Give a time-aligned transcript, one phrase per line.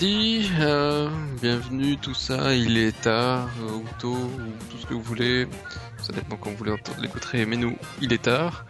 [0.00, 0.50] parti.
[0.60, 1.08] Euh,
[1.42, 2.54] bienvenue, tout ça.
[2.54, 5.46] Il est tard, euh, ou tôt, ou tout ce que vous voulez.
[6.02, 8.64] Ça dépend quand vous voulez l'écouter, mais nous, il est tard.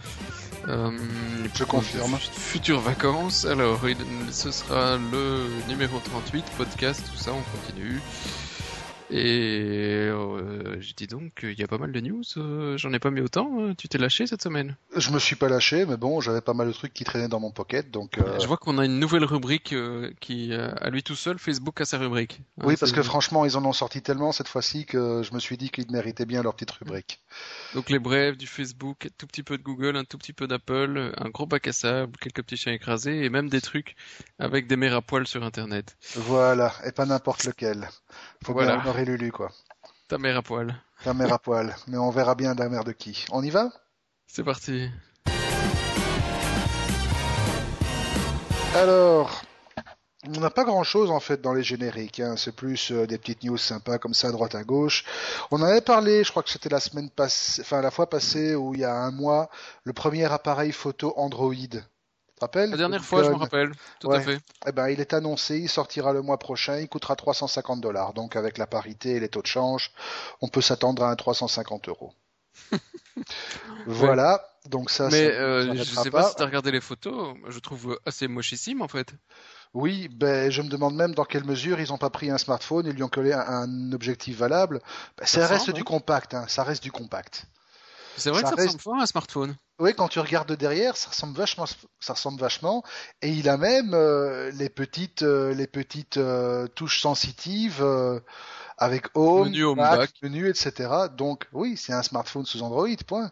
[0.69, 0.91] Euh,
[1.55, 2.17] Je confirme.
[2.19, 3.45] Futures vacances.
[3.45, 3.81] Alors,
[4.31, 8.01] ce sera le numéro 38, podcast, tout ça, on continue.
[9.13, 12.23] Et euh, je dis donc, il y a pas mal de news.
[12.37, 13.61] Euh, j'en ai pas mis autant.
[13.61, 16.55] Euh, tu t'es lâché cette semaine Je me suis pas lâché, mais bon, j'avais pas
[16.55, 18.19] mal de trucs qui traînaient dans mon pocket, donc.
[18.41, 19.75] Je vois qu'on a une nouvelle rubrique
[20.21, 22.41] qui, à lui tout seul, Facebook a sa rubrique.
[22.63, 25.57] Oui, parce que franchement, ils en ont sorti tellement cette fois-ci que je me suis
[25.57, 27.21] dit qu'ils méritaient bien leur petite rubrique.
[27.75, 30.49] Donc les brèves du Facebook, un tout petit peu de Google, un tout petit peu
[30.49, 33.95] d'Apple, un gros bac à sable, quelques petits chiens écrasés et même des trucs
[34.41, 35.97] avec des mères à poil sur Internet.
[36.17, 37.89] Voilà, et pas n'importe lequel.
[38.45, 38.73] Faut voilà.
[38.77, 39.53] bien honorer Lulu, quoi.
[40.09, 40.75] Ta mère à poil.
[41.05, 41.77] Ta mère à poil.
[41.87, 43.25] Mais on verra bien la mère de qui.
[43.31, 43.71] On y va?
[44.27, 44.91] C'est parti.
[48.75, 49.43] Alors,
[50.29, 52.21] on n'a pas grand chose en fait dans les génériques.
[52.21, 52.37] Hein.
[52.37, 55.05] C'est plus euh, des petites news sympas comme ça à droite à gauche.
[55.51, 58.55] On en avait parlé, je crois que c'était la semaine passée, enfin la fois passée
[58.55, 59.51] où il y a un mois,
[59.85, 61.55] le premier appareil photo Android
[62.55, 64.41] la dernière fois, je me rappelle, tout à fait.
[64.67, 68.15] Eh ben, il est annoncé, il sortira le mois prochain, il coûtera 350 dollars.
[68.15, 69.93] Donc, avec la parité et les taux de change,
[70.41, 72.15] on peut s'attendre à un 350 euros.
[73.87, 75.09] voilà, donc ça.
[75.11, 78.83] Mais euh, je sais pas, si tu as regardé les photos, je trouve assez mochissime
[78.83, 79.15] en fait.
[79.73, 82.87] Oui, ben je me demande même dans quelle mesure ils n'ont pas pris un smartphone
[82.87, 84.81] et lui ont collé un, objectif valable.
[85.17, 87.47] Ben, ça, reste du compact, hein, ça reste du compact.
[88.17, 89.57] C'est vrai que ça ressemble à un smartphone.
[89.79, 91.65] Oui, quand tu regardes derrière, ça ressemble vachement,
[92.01, 92.85] ça ressemble vachement.
[93.23, 97.83] Et il a même euh, les petites, euh, les petites euh, touches sensitives
[98.77, 100.91] avec Home, menu, back, menu, etc.
[101.17, 102.89] Donc oui, c'est un smartphone sous Android.
[103.07, 103.31] Point.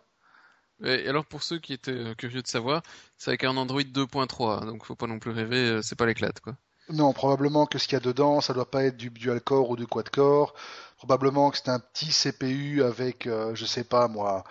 [0.85, 2.83] Et alors pour ceux qui étaient curieux de savoir,
[3.17, 6.55] c'est avec un Android 2.3, donc faut pas non plus rêver, c'est pas l'éclate quoi.
[6.91, 9.69] Non, probablement que ce qu'il y a dedans, ça doit pas être du dual core
[9.69, 10.55] ou du quad core.
[10.97, 14.45] Probablement que c'est un petit CPU avec, je sais pas moi,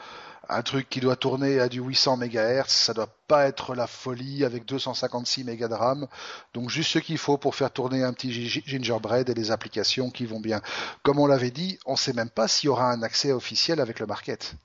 [0.47, 4.45] un truc qui doit tourner à du 800 MHz, ça doit pas être la folie
[4.45, 6.07] avec 256 MB de RAM.
[6.53, 10.25] Donc juste ce qu'il faut pour faire tourner un petit gingerbread et les applications qui
[10.25, 10.61] vont bien.
[11.03, 13.99] Comme on l'avait dit, on sait même pas s'il y aura un accès officiel avec
[13.99, 14.55] le market.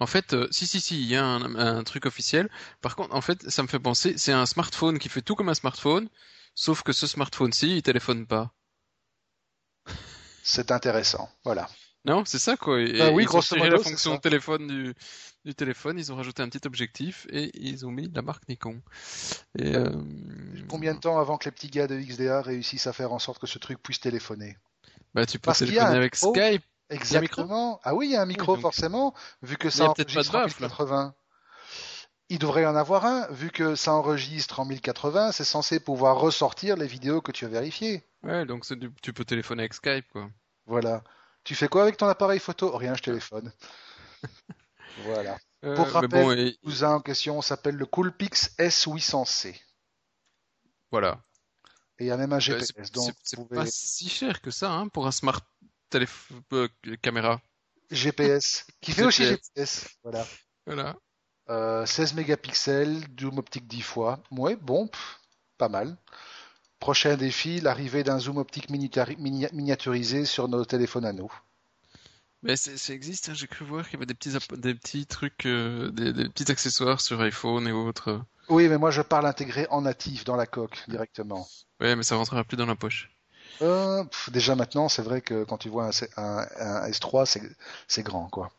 [0.00, 2.48] En fait, euh, si, si, si, il y a un, truc officiel.
[2.80, 5.48] Par contre, en fait, ça me fait penser, c'est un smartphone qui fait tout comme
[5.48, 6.08] un smartphone,
[6.54, 8.52] sauf que ce smartphone-ci, il téléphone pas.
[10.42, 11.68] C'est intéressant, voilà.
[12.04, 12.82] Non, c'est ça quoi.
[12.82, 14.94] Et, bah oui, ils ont la fonction téléphone du,
[15.46, 18.82] du, téléphone, ils ont rajouté un petit objectif et ils ont mis la marque Nikon.
[19.58, 19.90] Et, euh...
[20.68, 23.40] Combien de temps avant que les petits gars de XDA réussissent à faire en sorte
[23.40, 24.58] que ce truc puisse téléphoner?
[25.14, 26.62] Bah tu peux téléphoner avec Skype.
[26.90, 27.80] Exactement.
[27.82, 31.14] Ah oui, il y a un micro forcément, vu que ça enregistre en 1080.
[32.30, 36.18] Il devrait y en avoir un, vu que ça enregistre en 1080, c'est censé pouvoir
[36.18, 38.02] ressortir les vidéos que tu as vérifiées.
[38.22, 38.64] Ouais, donc
[39.02, 40.30] tu peux téléphoner avec Skype, quoi.
[40.66, 41.02] Voilà.
[41.44, 42.74] Tu fais quoi avec ton appareil photo?
[42.74, 43.52] Rien, je téléphone.
[45.04, 45.36] voilà.
[45.64, 49.60] Euh, Pour rappel, le cousin en question s'appelle le Coolpix S800C.
[50.90, 51.22] Voilà.
[51.98, 52.72] Et il y a même un GPS.
[53.22, 55.40] c'est pas si cher que ça hein, pour un smart
[56.52, 56.68] euh,
[57.02, 57.40] caméra.
[57.90, 58.66] GPS.
[58.80, 59.88] Qui fait aussi GPS.
[60.02, 60.26] Voilà.
[60.66, 60.96] Voilà.
[61.86, 64.22] 16 euh, mégapixels, zoom optique 10 fois.
[64.30, 64.88] Ouais, bon,
[65.58, 65.96] pas mal.
[66.80, 71.32] Prochain défi, l'arrivée d'un zoom optique miniaturisé sur nos téléphones à nous.
[72.42, 75.46] Mais ça existe, hein, j'ai cru voir qu'il y avait des petits, des petits trucs,
[75.46, 78.20] euh, des, petits accessoires sur iPhone et autres.
[78.50, 81.48] Oui, mais moi je parle intégré en natif dans la coque directement.
[81.80, 83.10] Oui, mais ça rentrera plus dans la poche.
[83.62, 86.42] Euh, déjà maintenant, c'est vrai que quand tu vois un,
[86.88, 87.40] S3,
[87.88, 88.50] c'est grand, quoi.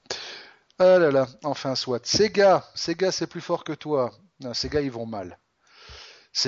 [0.78, 2.06] Ah là là, enfin soit.
[2.06, 4.12] Sega, Sega c'est plus fort que toi.
[4.42, 5.38] Non, Sega ils vont mal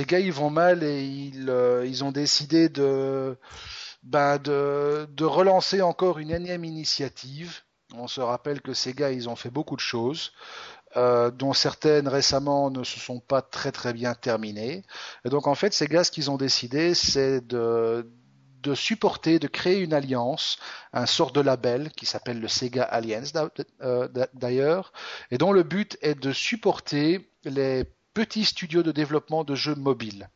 [0.05, 3.37] gars ils vont mal et ils, euh, ont décidé de,
[4.03, 7.61] ben de, relancer encore une énième initiative.
[7.93, 10.31] On se rappelle que ces gars ils ont fait beaucoup de choses.
[10.95, 14.83] Euh, dont certaines récemment ne se sont pas très très bien terminées.
[15.25, 18.09] Et donc en fait, ces gars, ce qu'ils ont décidé, c'est de,
[18.63, 20.57] de supporter, de créer une alliance,
[20.93, 23.33] un sort de label qui s'appelle le Sega Alliance
[23.81, 24.93] euh, d'ailleurs,
[25.31, 27.85] et dont le but est de supporter les
[28.17, 30.27] petit studio de développement de jeux mobiles.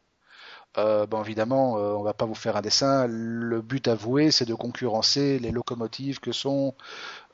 [0.77, 3.07] Euh, bon, évidemment, euh, on va pas vous faire un dessin.
[3.07, 6.75] Le but avoué, c'est de concurrencer les locomotives que sont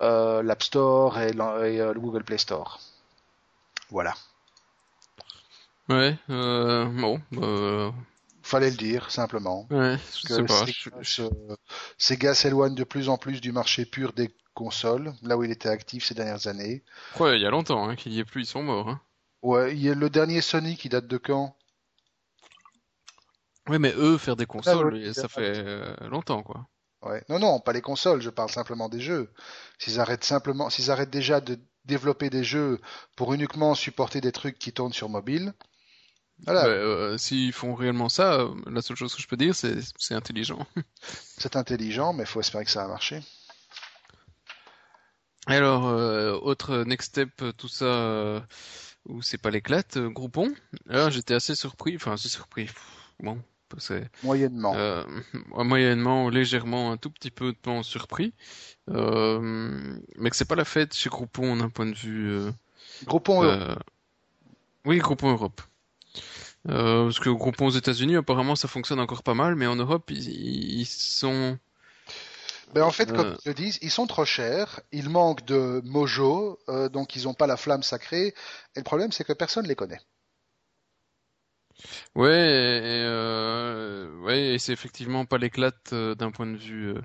[0.01, 2.79] euh, l'App Store et, le Google Play Store.
[3.89, 4.13] Voilà.
[5.89, 7.21] Ouais, bon.
[8.47, 9.67] Fallait le dire, simplement.
[9.71, 9.97] Ouais,
[11.97, 15.67] Sega s'éloigne de plus en plus du marché pur des consoles, là où il était
[15.67, 16.81] actif ces dernières années.
[17.19, 18.87] Ouais, il y a longtemps hein, qu'il y est plus, ils sont morts.
[18.87, 19.01] Hein.
[19.41, 21.57] Ouais, il y a le dernier Sonic qui date de quand?
[23.67, 26.69] Ouais, mais eux, faire des consoles, oui, ça fait euh, longtemps, quoi.
[27.01, 27.25] Ouais.
[27.27, 29.29] Non, non, pas les consoles, je parle simplement des jeux.
[29.77, 32.79] S'ils arrêtent simplement, s'ils arrêtent déjà de développer des jeux
[33.17, 35.53] pour uniquement supporter des trucs qui tournent sur mobile,
[36.45, 36.65] voilà.
[36.65, 40.13] Euh, S'ils font réellement ça, euh, la seule chose que je peux dire, c'est c'est
[40.15, 40.65] intelligent.
[41.37, 43.21] C'est intelligent, mais il faut espérer que ça va marcher.
[45.45, 48.45] Alors, euh, autre next step, tout ça,
[49.05, 50.53] où c'est pas l'éclate, Groupon.
[50.85, 52.65] Là, j'étais assez surpris, enfin assez surpris.
[52.65, 53.41] Pff, Bon,
[54.23, 54.73] Moyennement.
[54.75, 55.03] euh,
[55.55, 58.33] moyennement, légèrement, un tout petit peu de temps surpris,
[58.89, 62.29] euh, mais que c'est pas la fête chez Groupon d'un point de vue.
[62.31, 62.51] euh,
[63.05, 63.83] Groupon Europe.
[64.85, 65.61] Oui, Groupon Europe.
[66.69, 70.09] Euh, parce que Groupon aux États-Unis, apparemment, ça fonctionne encore pas mal, mais en Europe,
[70.11, 71.57] ils, ils sont.
[72.73, 75.81] Ben, en fait, comme euh, ils le disent, ils sont trop chers, ils manquent de
[75.85, 78.27] mojo, euh, donc ils n'ont pas la flamme sacrée.
[78.75, 80.01] Et le problème, c'est que personne ne les connaît.
[82.15, 86.95] Ouais, et, euh, ouais, et c'est effectivement pas l'éclate d'un point de vue.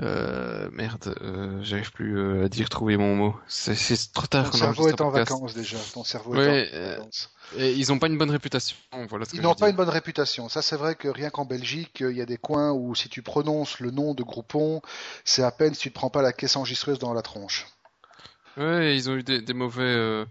[0.00, 3.36] Euh, euh, merde, euh, j'arrive plus euh, à dire trouver mon mot.
[3.46, 3.76] C'est
[4.12, 5.76] trop tard Ton cerveau est en vacances déjà.
[5.92, 7.30] Ton cerveau Ouais, est en euh, vacances.
[7.56, 8.76] Et ils ont pas une bonne réputation.
[9.08, 10.48] Voilà ce que Ils n'ont pas une bonne réputation.
[10.48, 13.22] Ça, c'est vrai que rien qu'en Belgique, il y a des coins où si tu
[13.22, 14.80] prononces le nom de Groupon,
[15.24, 17.66] c'est à peine si tu te prends pas la caisse enregistreuse dans la tronche.
[18.56, 20.24] Ouais, ils ont eu des, des mauvais, euh,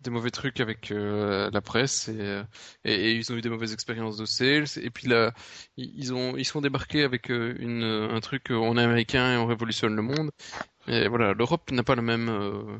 [0.00, 2.42] des mauvais trucs avec euh, la presse et, euh,
[2.84, 4.66] et, et ils ont eu des mauvaises expériences de sales.
[4.76, 5.32] Et puis là,
[5.76, 9.46] ils ont, ils sont débarqués avec euh, une, un truc, on est américain et on
[9.46, 10.30] révolutionne le monde.
[10.86, 12.78] Et voilà, l'Europe n'a pas le même, euh,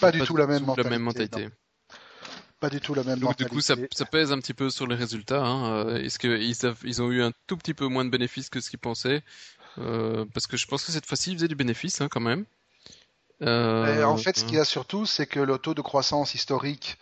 [0.00, 1.48] Pas du tout la même la même mentalité.
[2.60, 4.86] Pas du tout la même Donc du coup, ça, ça pèse un petit peu sur
[4.86, 5.42] les résultats.
[5.44, 5.86] Hein.
[5.86, 6.42] Euh, Est-ce qu'ils
[6.84, 9.22] ils ont eu un tout petit peu moins de bénéfices que ce qu'ils pensaient?
[9.78, 12.44] Euh, Parce que je pense que cette fois-ci, ils faisaient du bénéfice hein, quand même.
[13.42, 16.98] Euh, en fait, ce qu'il y a surtout, c'est que le taux de croissance historique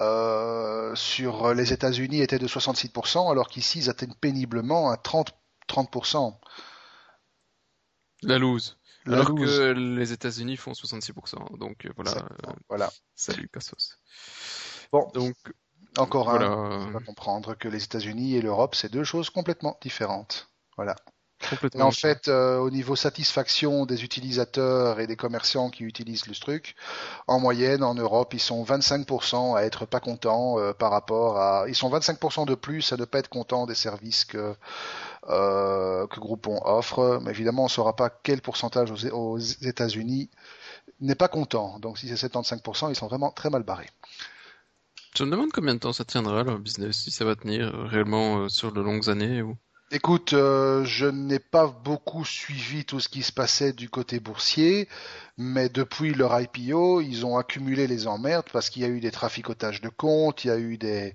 [0.00, 5.32] euh, sur les États-Unis était de 66%, alors qu'ici, ils atteignent péniblement un 30,
[5.68, 6.38] 30%.
[8.22, 8.78] La loose.
[9.04, 9.58] La Alors loose.
[9.58, 11.58] que les États-Unis font 66%.
[11.58, 12.90] Donc euh, voilà, euh, Voilà.
[13.14, 13.98] salut Cassos.
[14.92, 15.34] Bon, Donc
[15.98, 16.86] encore un.
[16.86, 20.50] On va comprendre que les États-Unis et l'Europe, c'est deux choses complètement différentes.
[20.76, 20.94] Voilà.
[21.50, 21.86] Complètement.
[21.86, 26.74] en fait, euh, au niveau satisfaction des utilisateurs et des commerçants qui utilisent le truc,
[27.26, 31.64] en moyenne, en Europe, ils sont 25% à être pas contents euh, par rapport à...
[31.68, 34.54] Ils sont 25% de plus à ne pas être contents des services que,
[35.28, 37.20] euh, que Groupon offre.
[37.22, 40.30] Mais évidemment, on ne saura pas quel pourcentage aux, aux États-Unis
[41.00, 41.78] n'est pas content.
[41.80, 43.90] Donc si c'est 75%, ils sont vraiment très mal barrés.
[45.16, 48.48] Je me demande combien de temps ça tiendra leur business, si ça va tenir réellement
[48.48, 49.56] sur de longues années ou?
[49.94, 54.88] Écoute, euh, je n'ai pas beaucoup suivi tout ce qui se passait du côté boursier,
[55.36, 59.10] mais depuis leur IPO, ils ont accumulé les emmerdes parce qu'il y a eu des
[59.10, 61.14] traficotages de comptes, il y a eu des,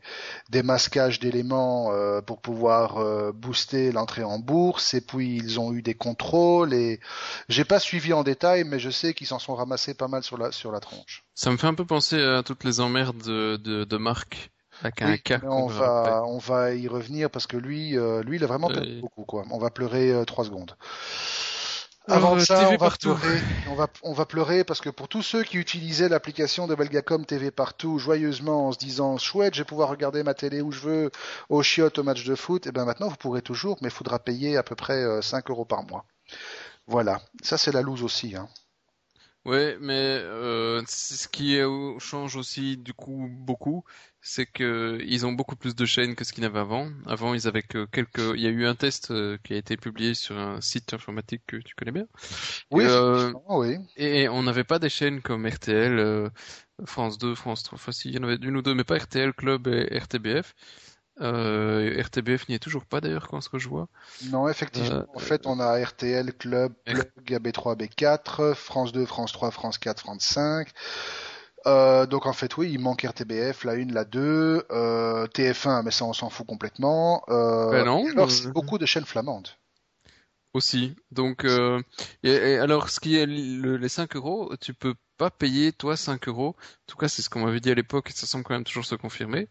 [0.52, 5.74] des masquages d'éléments euh, pour pouvoir euh, booster l'entrée en bourse, et puis ils ont
[5.74, 7.00] eu des contrôles, et
[7.50, 10.38] j'ai pas suivi en détail, mais je sais qu'ils s'en sont ramassés pas mal sur
[10.38, 11.26] la, sur la tronche.
[11.34, 14.52] Ça me fait un peu penser à toutes les emmerdes de, de, de Marc
[14.82, 18.44] avec un Oui, on va, on va y revenir parce que lui, euh, lui, il
[18.44, 19.02] a vraiment perdu Oui.
[19.02, 19.46] beaucoup, quoi.
[19.52, 20.76] On va pleurer euh, trois secondes.
[22.08, 23.40] Alors, Avant euh, ça, TV on va pleurer.
[23.66, 27.26] On va, on va pleurer parce que pour tous ceux qui utilisaient l'application de Belgacom
[27.26, 30.80] TV partout joyeusement en se disant chouette, je vais pouvoir regarder ma télé où je
[30.82, 31.12] veux,
[31.50, 34.20] au chiottes, au match de foot, et ben maintenant vous pourrez toujours, mais il faudra
[34.20, 36.06] payer à peu près euh, 5 euros par mois.
[36.88, 37.22] Voilà.
[37.44, 38.50] Ça, c'est la loose aussi, hein.
[39.46, 43.86] Ouais, mais euh, c'est ce qui euh, change aussi du coup beaucoup,
[44.28, 46.90] c'est que ils ont beaucoup plus de chaînes que ce qu'ils avaient avant.
[47.06, 48.34] Avant, ils avaient que quelques.
[48.36, 51.44] Il y a eu un test euh, qui a été publié sur un site informatique
[51.48, 52.08] que tu connais bien.
[52.70, 53.78] Oui, Euh, effectivement, oui.
[53.96, 56.30] Et on n'avait pas des chaînes comme RTL, euh,
[56.86, 58.98] France 2, France 3, enfin si, il y en avait une ou deux, mais pas
[58.98, 60.54] RTL, Club et RTBF.
[61.20, 63.88] Euh, RTBF n'y est toujours pas d'ailleurs quand ce que je vois.
[64.30, 64.98] Non, effectivement.
[64.98, 69.78] Euh, en fait, on a RTL, Club, Plug, AB3, B4, France 2, France 3, France
[69.78, 70.70] 4, France 5.
[71.68, 75.92] Euh, donc en fait, oui, il manque RTBF, la 1, la 2, euh, TF1, mais
[75.92, 77.24] ça, on s'en fout complètement.
[77.30, 79.50] Euh, Ben non, alors, c'est euh, beaucoup de chaînes flamandes.
[80.54, 80.96] Aussi.
[81.12, 85.72] Donc, et, et alors, ce qui est le- les 5 euros, tu peux pas payer,
[85.72, 86.56] toi, 5 euros.
[86.58, 88.64] En tout cas, c'est ce qu'on m'avait dit à l'époque et ça semble quand même
[88.64, 89.50] toujours se confirmer.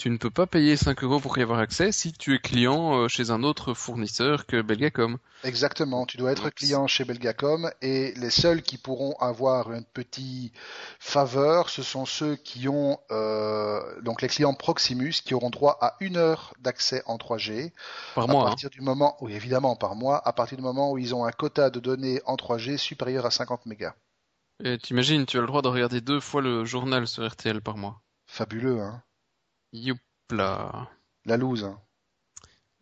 [0.00, 2.94] Tu ne peux pas payer 5 euros pour y avoir accès si tu es client
[2.94, 5.18] euh, chez un autre fournisseur que Belgacom.
[5.44, 9.84] Exactement, tu dois être Donc, client chez Belgacom et les seuls qui pourront avoir une
[9.84, 10.54] petite
[10.98, 15.96] faveur, ce sont ceux qui ont euh, donc les clients Proximus qui auront droit à
[16.00, 17.70] une heure d'accès en 3G
[18.14, 18.46] Par à mois, hein.
[18.46, 21.32] partir du moment, oui évidemment par mois, à partir du moment où ils ont un
[21.32, 23.92] quota de données en 3G supérieur à 50 mégas.
[24.64, 27.76] Et t'imagines, tu as le droit de regarder deux fois le journal sur RTL par
[27.76, 28.00] mois.
[28.26, 29.02] Fabuleux, hein
[29.72, 30.88] Youpla.
[31.26, 31.64] La loose.
[31.64, 31.78] Hein.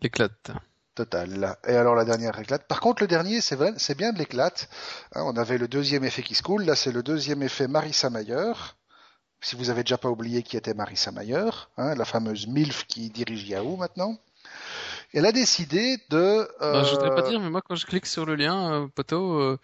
[0.01, 0.51] L'éclate.
[0.95, 1.57] Total.
[1.67, 2.67] Et alors la dernière éclate.
[2.67, 4.69] Par contre, le dernier, c'est vrai, c'est bien de l'éclate.
[5.15, 6.65] Hein, on avait le deuxième effet qui se coule.
[6.65, 8.53] Là, c'est le deuxième effet Marissa Mayer.
[9.41, 13.11] Si vous avez déjà pas oublié qui était Marissa Mayer, hein, la fameuse MILF qui
[13.11, 14.19] dirige Yahoo maintenant.
[15.15, 16.49] Elle a décidé de.
[16.61, 16.85] Euh...
[16.85, 19.59] Je voudrais pas dire, mais moi, quand je clique sur le lien, euh, poteau, euh,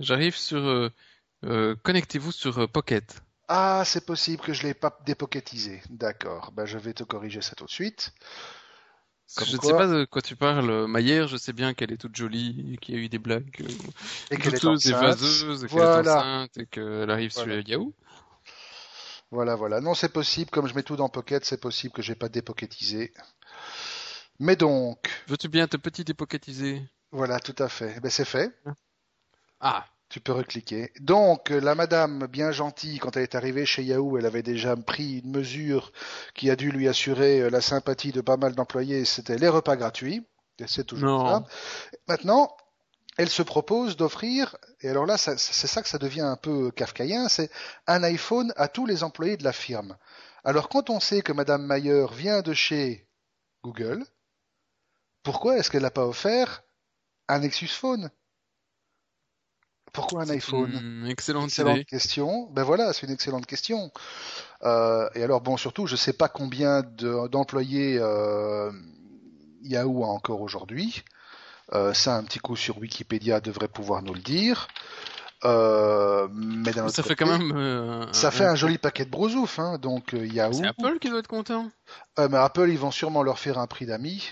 [0.00, 0.90] j'arrive sur
[1.42, 3.22] connectez-vous sur Pocket.
[3.52, 5.82] Ah, c'est possible que je l'ai pas dépocketisé.
[5.90, 6.52] D'accord.
[6.52, 8.12] Ben, je vais te corriger ça tout de suite.
[9.36, 10.86] Comme je ne sais pas de quoi tu parles.
[10.86, 13.50] Maillère, je sais bien qu'elle est toute jolie, qu'il y a eu des blagues
[14.30, 14.86] et qu'elle est enceinte.
[14.86, 17.60] et vaseuses, et qu'elle est enceinte, et qu'elle arrive Voilà.
[17.60, 17.92] sur Yahoo.
[19.32, 19.80] Voilà, voilà.
[19.80, 20.50] Non, c'est possible.
[20.50, 23.12] Comme je mets tout dans Pocket, c'est possible que j'ai pas dépocketisé.
[24.38, 27.98] Mais donc, Veux-tu bien te petit dépocketiser voilà, tout à fait.
[27.98, 28.56] Ben, c'est fait.
[29.58, 30.92] Ah, Tu peux recliquer.
[31.00, 34.76] Donc, euh, la madame bien gentille, quand elle est arrivée chez Yahoo, elle avait déjà
[34.76, 35.92] pris une mesure
[36.34, 39.76] qui a dû lui assurer euh, la sympathie de pas mal d'employés, c'était les repas
[39.76, 40.26] gratuits.
[40.66, 41.26] C'est toujours Non.
[41.28, 41.44] ça.
[42.08, 42.54] Maintenant,
[43.16, 47.28] elle se propose d'offrir, et alors là, c'est ça que ça devient un peu kafkaïen,
[47.28, 47.50] c'est
[47.86, 49.96] un iPhone à tous les employés de la firme.
[50.44, 53.06] Alors, quand on sait que madame Mayer vient de chez
[53.62, 54.04] Google,
[55.22, 56.62] pourquoi est-ce qu'elle n'a pas offert
[57.28, 58.10] un Nexus Phone?
[59.92, 60.70] Pourquoi un iPhone
[61.02, 61.84] une excellente Excellente idée.
[61.84, 62.48] question.
[62.52, 63.90] Ben voilà, c'est une excellente question.
[64.64, 68.70] Euh, et alors bon, surtout, je sais pas combien de- d'employés euh,
[69.62, 71.02] Yahoo a encore aujourd'hui.
[71.72, 74.68] Euh, ça, un petit coup sur Wikipédia devrait pouvoir nous le dire.
[75.44, 77.52] Euh, mais Ça fait côté, quand même.
[77.56, 79.78] euh, ça fait un joli paquet de brosouf, hein.
[79.78, 80.52] Donc euh, Yahoo.
[80.52, 81.70] C'est Apple qui doit être content.
[82.18, 84.22] Euh, mais Apple, ils vont sûrement leur faire un prix d'amis.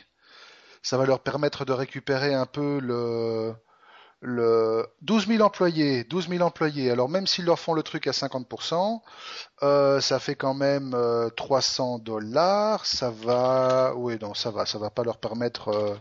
[0.82, 3.54] Ça va leur permettre de récupérer un peu le,
[4.20, 6.04] le 12 000 employés.
[6.04, 6.90] 12 000 employés.
[6.90, 9.00] Alors même s'ils leur font le truc à 50%,
[9.62, 12.84] euh, ça fait quand même euh, 300 dollars.
[12.86, 14.66] Ça va, oui, non, ça va.
[14.66, 15.68] Ça va pas leur permettre.
[15.68, 15.94] euh,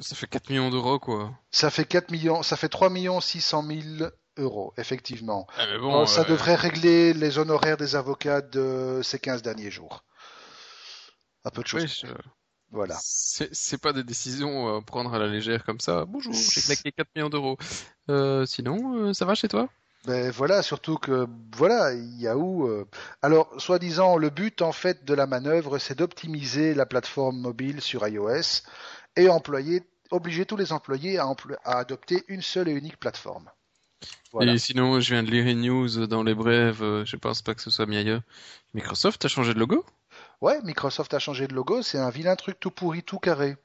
[0.00, 1.30] Ça fait 4 millions d'euros, quoi.
[1.50, 3.64] Ça fait 4 millions, ça fait 3 millions 600
[3.98, 5.46] 000 euros, effectivement.
[5.58, 9.42] Ah, mais bon, Euh, ça euh, devrait régler les honoraires des avocats de ces 15
[9.42, 10.04] derniers jours.
[11.44, 11.86] Un peu de choses.
[12.02, 12.06] je-
[12.70, 12.96] Voilà.
[13.02, 16.04] C'est pas des décisions à prendre à la légère comme ça.
[16.06, 17.58] Bonjour, j'ai claqué 4 millions d'euros.
[18.08, 19.68] Euh, sinon, euh, ça va chez toi?
[20.06, 22.66] Ben voilà, surtout que voilà, Yahoo.
[22.68, 22.88] euh,
[23.20, 28.06] Alors, soi-disant, le but en fait de la manœuvre, c'est d'optimiser la plateforme mobile sur
[28.06, 28.62] iOS
[29.16, 31.28] et employer, obliger tous les employés à,
[31.64, 33.50] adopter une seule et unique plateforme.
[34.32, 34.54] Voilà.
[34.54, 37.54] Et sinon, je viens de lire une news dans les brèves, euh, je pense pas
[37.54, 38.22] que ce soit mis ailleurs.
[38.72, 39.84] Microsoft a changé de logo?
[40.42, 43.56] Ouais, Microsoft a changé de logo, c'est un vilain truc tout pourri, tout carré.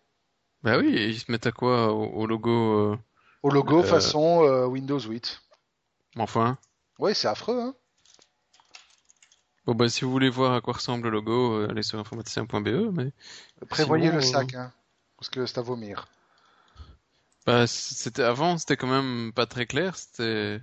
[0.64, 2.98] Bah oui, et ils se mettent à quoi au, au logo euh,
[3.44, 3.84] Au logo Euh.
[3.84, 5.42] façon euh, Windows 8.
[6.18, 6.58] Enfin.
[7.00, 7.74] Ouais, c'est affreux, hein.
[9.66, 12.92] Bon bah si vous voulez voir à quoi ressemble le logo, euh, allez sur informaticien.be,
[12.94, 13.12] mais
[13.70, 14.74] Prévoyez Sinon, le euh, sac, hein,
[15.18, 16.08] parce que c'est à vomir.
[17.46, 20.60] bah c'était avant, c'était quand même pas très clair, c'était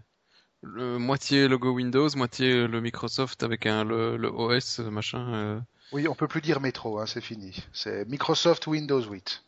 [0.63, 5.65] le moitié logo Windows, moitié le Microsoft avec un le, le OS machin.
[5.93, 7.55] Oui, on peut plus dire métro, hein, c'est fini.
[7.73, 9.45] C'est Microsoft Windows 8.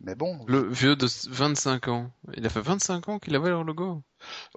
[0.00, 2.10] Mais bon, Le vieux de 25 ans.
[2.36, 4.02] Il a fait 25 ans qu'il avait leur logo?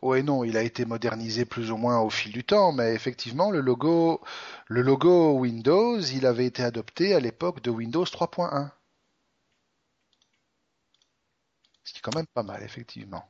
[0.02, 3.52] Ouais, non, il a été modernisé plus ou moins au fil du temps, mais effectivement,
[3.52, 4.22] le logo,
[4.68, 8.72] le logo Windows, il avait été adopté à l'époque de Windows 3.1.
[11.86, 13.28] Ce qui est quand même pas mal, effectivement.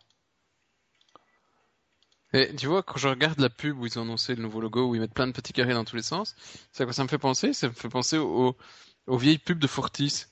[2.36, 4.89] Et tu vois, quand je regarde la pub où ils ont annoncé le nouveau logo,
[4.89, 6.36] où ils mettent plein de petits carrés dans tous les sens,
[6.74, 7.54] c'est à quoi ça me fait penser?
[7.54, 8.58] Ça me fait penser aux,
[9.08, 10.25] aux vieilles pubs de Fortis.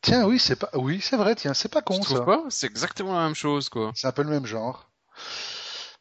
[0.00, 2.22] Tiens, oui, c'est pas, oui, c'est vrai, tiens, c'est pas con ça.
[2.22, 2.44] pas?
[2.48, 3.92] C'est exactement la même chose, quoi.
[3.94, 4.90] C'est un peu le même genre.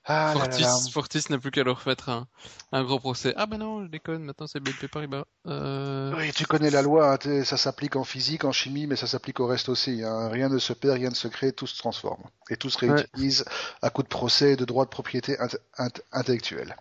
[0.05, 0.77] Ah là là Fortis, là.
[0.91, 2.27] Fortis n'a plus qu'à leur faire un,
[2.73, 3.33] un gros procès.
[3.37, 5.23] Ah ben non, je déconne, maintenant c'est BNP Paribas.
[5.47, 6.13] Euh...
[6.17, 9.39] Oui, tu connais la loi, hein, ça s'applique en physique, en chimie, mais ça s'applique
[9.39, 10.03] au reste aussi.
[10.03, 10.27] hein.
[10.29, 12.23] Rien ne se perd, rien ne se crée, tout se transforme.
[12.49, 13.45] Et tout se réutilise
[13.81, 16.75] à coup de procès et de droits de propriété int- int- intellectuelle.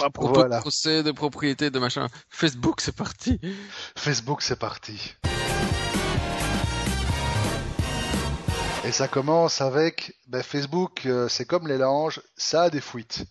[0.00, 0.56] Oh, à propos Voilà.
[0.56, 2.08] de procès, de propriété, de machin.
[2.28, 3.38] Facebook, c'est parti.
[3.96, 5.14] Facebook, c'est parti.
[8.88, 13.26] Et ça commence avec ben, Facebook, euh, c'est comme les langes, ça a des fuites.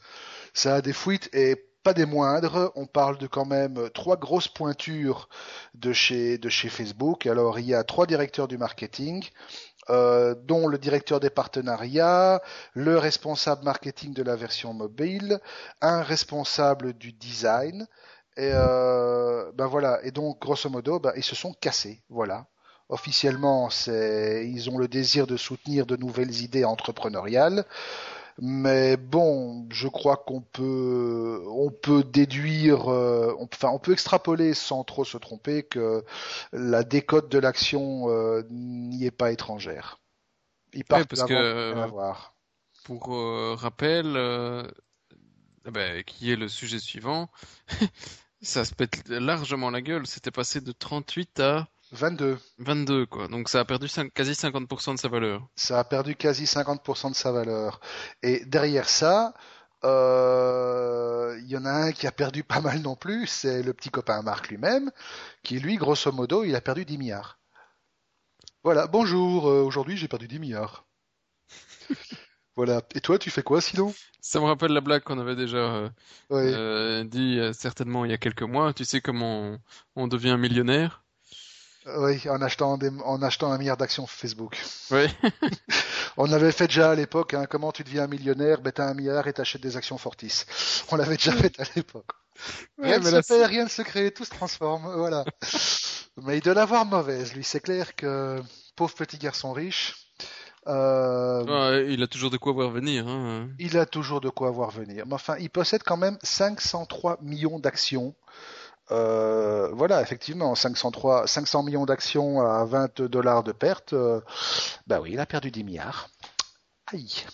[0.53, 2.71] Ça a des fuites et pas des moindres.
[2.75, 5.29] On parle de quand même trois grosses pointures
[5.73, 7.25] de chez, de chez Facebook.
[7.25, 9.27] Alors il y a trois directeurs du marketing,
[9.89, 12.39] euh, dont le directeur des partenariats,
[12.73, 15.39] le responsable marketing de la version mobile,
[15.81, 17.87] un responsable du design.
[18.35, 20.01] Et euh, ben voilà.
[20.03, 22.03] Et donc grosso modo, ben, ils se sont cassés.
[22.09, 22.45] Voilà.
[22.89, 27.65] Officiellement, ils ont le désir de soutenir de nouvelles idées entrepreneuriales.
[28.39, 34.53] Mais bon, je crois qu'on peut, on peut déduire, euh, on, enfin, on peut extrapoler
[34.53, 36.05] sans trop se tromper que
[36.53, 39.99] la décote de l'action euh, n'y est pas étrangère.
[40.73, 41.73] Il part parce que
[42.83, 44.15] pour rappel,
[45.65, 47.29] eh ben, qui est le sujet suivant,
[48.41, 50.05] ça se pète largement la gueule.
[50.05, 52.37] C'était passé de 38 à 22.
[52.57, 53.27] 22, quoi.
[53.27, 55.47] Donc ça a perdu quasi 50% de sa valeur.
[55.55, 57.79] Ça a perdu quasi 50% de sa valeur.
[58.23, 59.33] Et derrière ça,
[59.83, 63.73] euh, il y en a un qui a perdu pas mal non plus, c'est le
[63.73, 64.91] petit copain Marc lui-même,
[65.43, 67.39] qui lui, grosso modo, il a perdu 10 milliards.
[68.63, 70.85] Voilà, bonjour, euh, aujourd'hui j'ai perdu 10 milliards.
[72.57, 72.81] voilà.
[72.95, 73.93] Et toi, tu fais quoi sinon?
[74.19, 75.89] Ça me rappelle la blague qu'on avait déjà
[76.31, 78.73] euh, dit certainement il y a quelques mois.
[78.73, 79.57] Tu sais comment
[79.95, 81.06] on devient millionnaire?
[81.97, 84.57] Oui, en achetant, en achetant un milliard d'actions Facebook.
[84.91, 85.07] Oui.
[86.17, 88.93] On avait fait déjà à l'époque, hein, comment tu deviens un millionnaire, ben t'as un
[88.93, 90.43] milliard et t'achètes des actions Fortis.
[90.91, 92.11] On l'avait déjà fait à l'époque.
[92.81, 95.25] Rien ne se fait, rien ne se crée, tout se transforme, voilà.
[96.17, 97.43] mais il doit l'avoir mauvaise, lui.
[97.43, 98.41] C'est clair que,
[98.75, 99.95] pauvre petit garçon riche,
[100.67, 101.85] euh...
[101.89, 103.07] il a toujours de quoi voir venir.
[103.07, 103.49] Hein.
[103.57, 105.05] Il a toujours de quoi voir venir.
[105.07, 108.13] Mais enfin, il possède quand même 503 millions d'actions
[108.91, 114.21] euh, voilà, effectivement, 503, 500 millions d'actions à 20 dollars de perte, euh,
[114.87, 116.09] bah oui, il a perdu 10 milliards.
[116.87, 117.25] Aïe.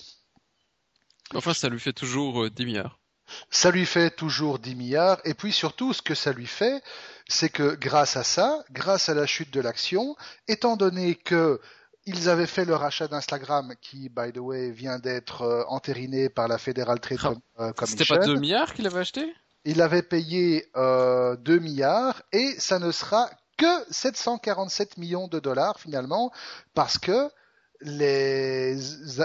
[1.35, 2.99] Enfin, ça lui fait toujours 10 euh, milliards.
[3.49, 6.83] Ça lui fait toujours 10 milliards, et puis surtout, ce que ça lui fait,
[7.27, 10.15] c'est que grâce à ça, grâce à la chute de l'action,
[10.47, 11.61] étant donné que
[12.05, 16.57] ils avaient fait le rachat d'Instagram, qui, by the way, vient d'être entériné par la
[16.57, 17.85] Federal Trade ah, Commission.
[17.85, 19.33] C'était pas 2 milliards qu'il avait acheté?
[19.65, 25.79] Il avait payé euh, 2 milliards et ça ne sera que 747 millions de dollars
[25.79, 26.31] finalement
[26.73, 27.29] parce que
[27.81, 28.75] les,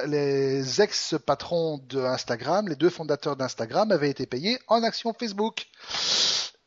[0.07, 5.67] les ex-patrons de Instagram, les deux fondateurs d'Instagram avaient été payés en actions Facebook.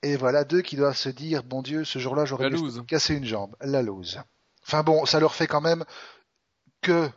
[0.04, 2.50] Et voilà deux qui doivent se dire, bon Dieu, ce jour-là, j'aurais
[2.88, 3.56] cassé une jambe.
[3.62, 4.22] La lose.
[4.66, 5.84] Enfin bon, ça leur fait quand même
[6.82, 7.10] que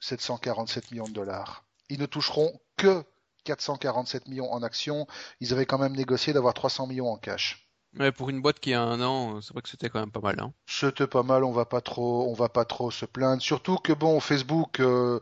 [0.00, 1.64] 747 millions de dollars.
[1.88, 3.04] Ils ne toucheront que
[3.44, 5.06] 447 millions en actions,
[5.40, 7.64] ils avaient quand même négocié d'avoir 300 millions en cash.
[7.96, 10.20] Mais pour une boîte qui a un an, c'est vrai que c'était quand même pas
[10.20, 10.36] mal.
[10.40, 10.52] Hein.
[10.66, 13.40] C'était pas mal, on va pas trop, on va pas trop se plaindre.
[13.40, 15.20] Surtout que bon, Facebook, euh,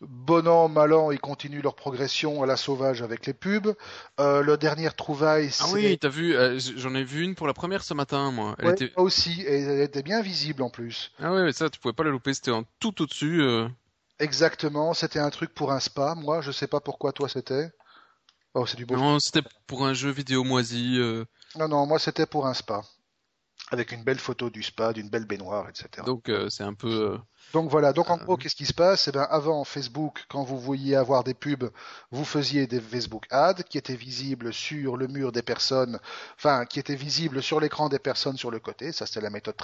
[0.00, 3.74] bon an, mal an, ils continuent leur progression à la sauvage avec les pubs.
[4.20, 7.54] Euh, le dernier trouvaille, ah oui, t'as vu, euh, j'en ai vu une pour la
[7.54, 8.56] première ce matin, moi.
[8.58, 8.92] Elle était...
[8.96, 11.12] aussi, et elle était bien visible en plus.
[11.20, 13.42] Ah oui, mais ça, tu pouvais pas la louper, c'était en tout au-dessus.
[14.20, 16.14] Exactement, c'était un truc pour un spa.
[16.16, 17.70] Moi, je sais pas pourquoi toi c'était.
[18.54, 18.96] Oh, c'est du beau.
[18.96, 20.96] Non, c'était pour un jeu vidéo moisi.
[20.98, 21.24] Euh.
[21.56, 22.82] Non, non, moi c'était pour un spa.
[23.70, 26.04] Avec une belle photo du spa, d'une belle baignoire, etc.
[26.06, 27.12] Donc euh, c'est un peu.
[27.12, 27.18] Euh,
[27.52, 29.08] donc voilà, donc en gros, qu'est-ce qui se passe?
[29.08, 31.70] Eh bien, avant Facebook, quand vous vouliez avoir des pubs,
[32.10, 35.98] vous faisiez des Facebook ads qui étaient visibles sur le mur des personnes,
[36.36, 38.92] enfin, qui étaient visibles sur l'écran des personnes sur le côté.
[38.92, 39.56] Ça, c'était la méthode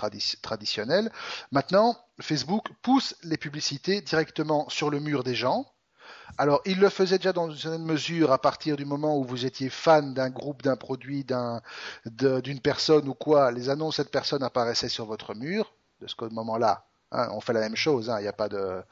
[0.42, 1.10] traditionnelle.
[1.50, 5.66] Maintenant, Facebook pousse les publicités directement sur le mur des gens.
[6.38, 9.46] Alors, il le faisait déjà dans une certaine mesure à partir du moment où vous
[9.46, 13.52] étiez fan d'un groupe, d'un produit, d'une personne ou quoi.
[13.52, 15.74] Les annonces de cette personne apparaissaient sur votre mur.
[16.00, 18.82] De ce moment-là, Hein, on fait la même chose, hein, il n'y a, pas de,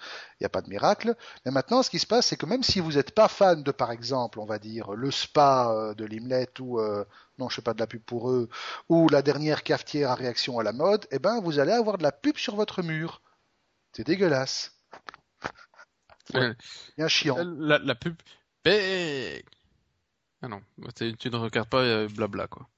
[0.43, 1.17] a pas de miracle.
[1.45, 3.73] Mais maintenant, ce qui se passe, c'est que même si vous n'êtes pas fan de,
[3.73, 7.05] par exemple, on va dire, le spa euh, de Limlet ou, euh,
[7.39, 8.49] non, je fais pas de la pub pour eux,
[8.89, 12.05] ou la dernière cafetière à réaction à la mode, eh ben, vous allez avoir de
[12.05, 13.23] la pub sur votre mur.
[13.93, 14.72] C'est dégueulasse.
[16.97, 17.37] Bien chiant.
[17.59, 18.15] La, la pub.
[20.43, 20.61] Ah non,
[20.99, 22.69] tu ne regardes pas euh, blabla, quoi.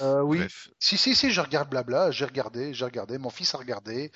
[0.00, 0.40] Euh, oui.
[0.78, 4.10] Si, si, si, je regarde blabla, j'ai regardé, j'ai regardé, mon fils a regardé,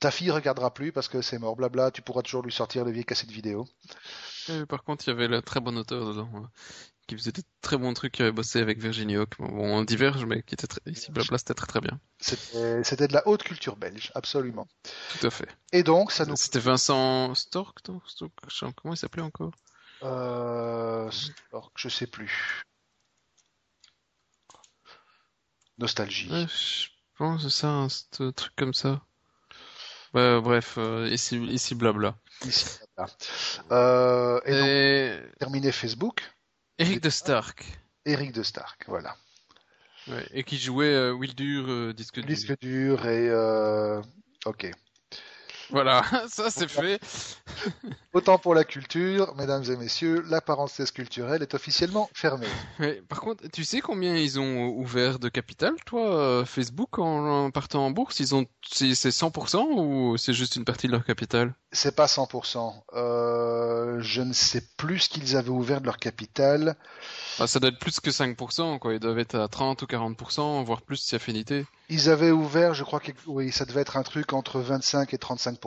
[0.00, 2.90] ta fille regardera plus parce que c'est mort, blabla, tu pourras toujours lui sortir le
[2.90, 3.68] vieilles cassettes vidéo.
[4.48, 6.50] Euh, par contre, il y avait le très bon auteur dedans, hein,
[7.06, 9.34] qui faisait des très bons trucs, qui avait bossé avec Virginie Hawk.
[9.38, 10.80] Bon, on diverge, mais qui était très...
[10.86, 12.00] ici, blabla, c'était très très bien.
[12.20, 14.68] C'était de la haute culture belge, absolument.
[15.18, 15.48] Tout à fait.
[15.72, 16.36] Et donc, ça nous.
[16.36, 18.34] C'était Vincent Stork, Stork,
[18.76, 19.52] comment il s'appelait encore
[20.02, 22.62] euh, Stork, je sais plus.
[25.78, 26.28] Nostalgie.
[26.28, 27.88] je pense que c'est ça, un
[28.32, 29.02] truc comme ça.
[30.12, 32.16] Bah, bref, euh, ici, ici blabla.
[32.46, 32.78] Ici.
[33.70, 36.22] Euh, et, Donc, terminé Facebook.
[36.78, 37.64] Eric de Stark.
[38.06, 39.16] Eric de Stark, voilà.
[40.08, 42.26] Ouais, et qui jouait euh, Will Dur, disque dur.
[42.26, 43.30] Disque dur et...
[44.46, 44.70] Ok.
[45.70, 47.00] Voilà, ça c'est fait.
[48.12, 52.48] Autant pour la culture, mesdames et messieurs, la parenthèse culturelle est officiellement fermée.
[52.78, 57.50] Ouais, par contre, tu sais combien ils ont ouvert de capital, toi, euh, Facebook, en,
[57.50, 58.18] partant en bourse?
[58.20, 61.54] Ils ont, c'est c'est 100% ou c'est juste une partie de leur capital?
[61.72, 62.74] C'est pas 100%.
[62.94, 66.76] Euh, je ne sais plus ce qu'ils avaient ouvert de leur capital.
[67.38, 68.92] Ah, Ça doit être plus que 5%, quoi.
[68.94, 71.64] Ils doivent être à 30 ou 40%, voire plus si affinité.
[71.88, 75.16] Ils avaient ouvert, je crois que oui, ça devait être un truc entre 25 et
[75.16, 75.59] 35%.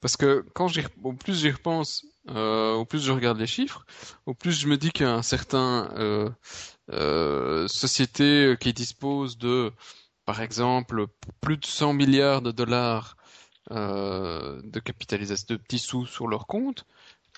[0.00, 3.84] Parce que quand j'y, au plus j'y repense, euh, au plus je regarde les chiffres,
[4.26, 6.30] au plus je me dis qu'un certain euh,
[6.92, 9.72] euh, société qui dispose de,
[10.24, 11.06] par exemple,
[11.40, 13.16] plus de 100 milliards de dollars
[13.70, 16.84] de capitalisation, de petits sous sur leur compte,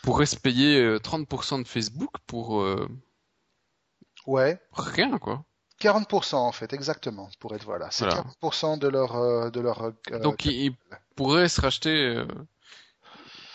[0.02, 2.64] pourrait se payer euh, 30% de Facebook pour
[4.72, 5.44] rien, quoi.
[5.82, 7.88] 40% en fait, exactement, pour être voilà.
[7.90, 8.24] C'est Voilà.
[8.42, 10.74] 40% de leur euh, de leur euh, Donc ils,
[11.16, 12.26] pourraient se racheter euh,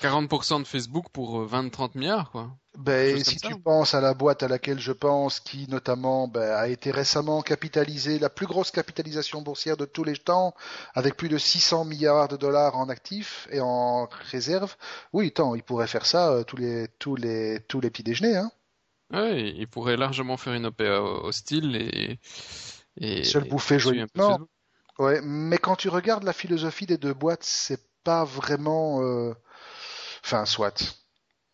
[0.02, 2.52] 40% de Facebook pour euh, 20-30 milliards, quoi.
[2.78, 6.68] Ben, si tu penses à la boîte à laquelle je pense, qui notamment ben, a
[6.68, 10.54] été récemment capitalisée, la plus grosse capitalisation boursière de tous les temps,
[10.94, 14.76] avec plus de 600 milliards de dollars en actifs et en réserves,
[15.12, 18.38] oui, tant, ils pourraient faire ça euh, tous les tous les tous les petits déjeuners,
[18.38, 18.52] hein.
[19.12, 22.20] Ouais, il pourrait largement faire une OPA hostile et,
[22.98, 24.48] et, Se le bouffer tuer un peu joyeusement.
[25.00, 29.34] Ouais, mais quand tu regardes la philosophie des deux boîtes, c'est pas vraiment, euh,
[30.24, 30.98] enfin, soit.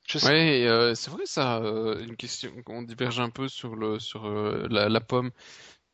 [0.07, 0.27] Je sais.
[0.27, 4.25] Ouais, euh, c'est vrai ça, euh, une question, on diverge un peu sur le sur
[4.25, 5.31] euh, la, la pomme,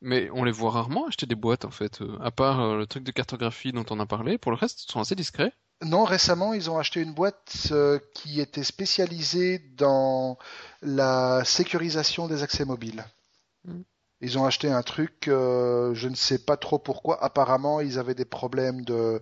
[0.02, 2.88] mais on les voit rarement acheter des boîtes en fait, euh, à part euh, le
[2.88, 4.38] truc de cartographie dont on a parlé.
[4.38, 5.54] Pour le reste, ils sont assez discrets.
[5.82, 10.38] Non, récemment, ils ont acheté une boîte euh, qui était spécialisée dans
[10.82, 13.06] la sécurisation des accès mobiles.
[13.66, 13.82] Mm.
[14.22, 17.24] Ils ont acheté un truc, euh, je ne sais pas trop pourquoi.
[17.24, 19.22] Apparemment, ils avaient des problèmes de,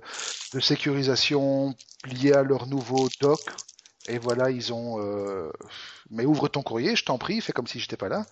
[0.54, 3.40] de sécurisation liés à leur nouveau dock.
[4.08, 5.00] Et voilà, ils ont.
[5.00, 5.52] euh,
[6.10, 8.26] Mais ouvre ton courrier, je t'en prie, fais comme si j'étais pas là.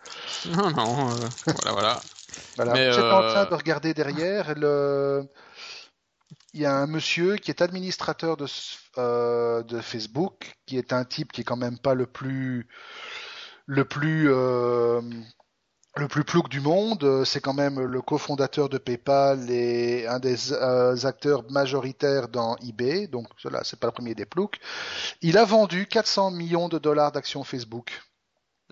[0.47, 1.13] Non, non, euh,
[1.45, 2.01] voilà, voilà.
[2.57, 2.91] Voilà.
[2.91, 4.55] J'étais en euh, train de regarder derrière.
[4.55, 5.25] Le...
[6.55, 8.45] Il y a un monsieur qui est administrateur de,
[8.97, 12.69] euh, de Facebook, qui est un type qui est quand même pas le plus
[13.65, 15.01] le plus euh,
[15.97, 17.25] le plus plouc du monde.
[17.25, 23.07] C'est quand même le cofondateur de PayPal et un des euh, acteurs majoritaires dans eBay.
[23.07, 24.57] Donc cela, c'est pas le premier des ploucs.
[25.21, 28.01] Il a vendu 400 millions de dollars d'actions Facebook.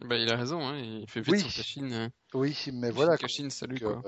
[0.04, 1.40] Bah, il a raison, hein, il fait vite Oui.
[1.42, 1.94] son cachine.
[1.94, 2.10] hein.
[2.34, 3.18] Oui, mais voilà.
[3.18, 4.02] cachine, salut quoi.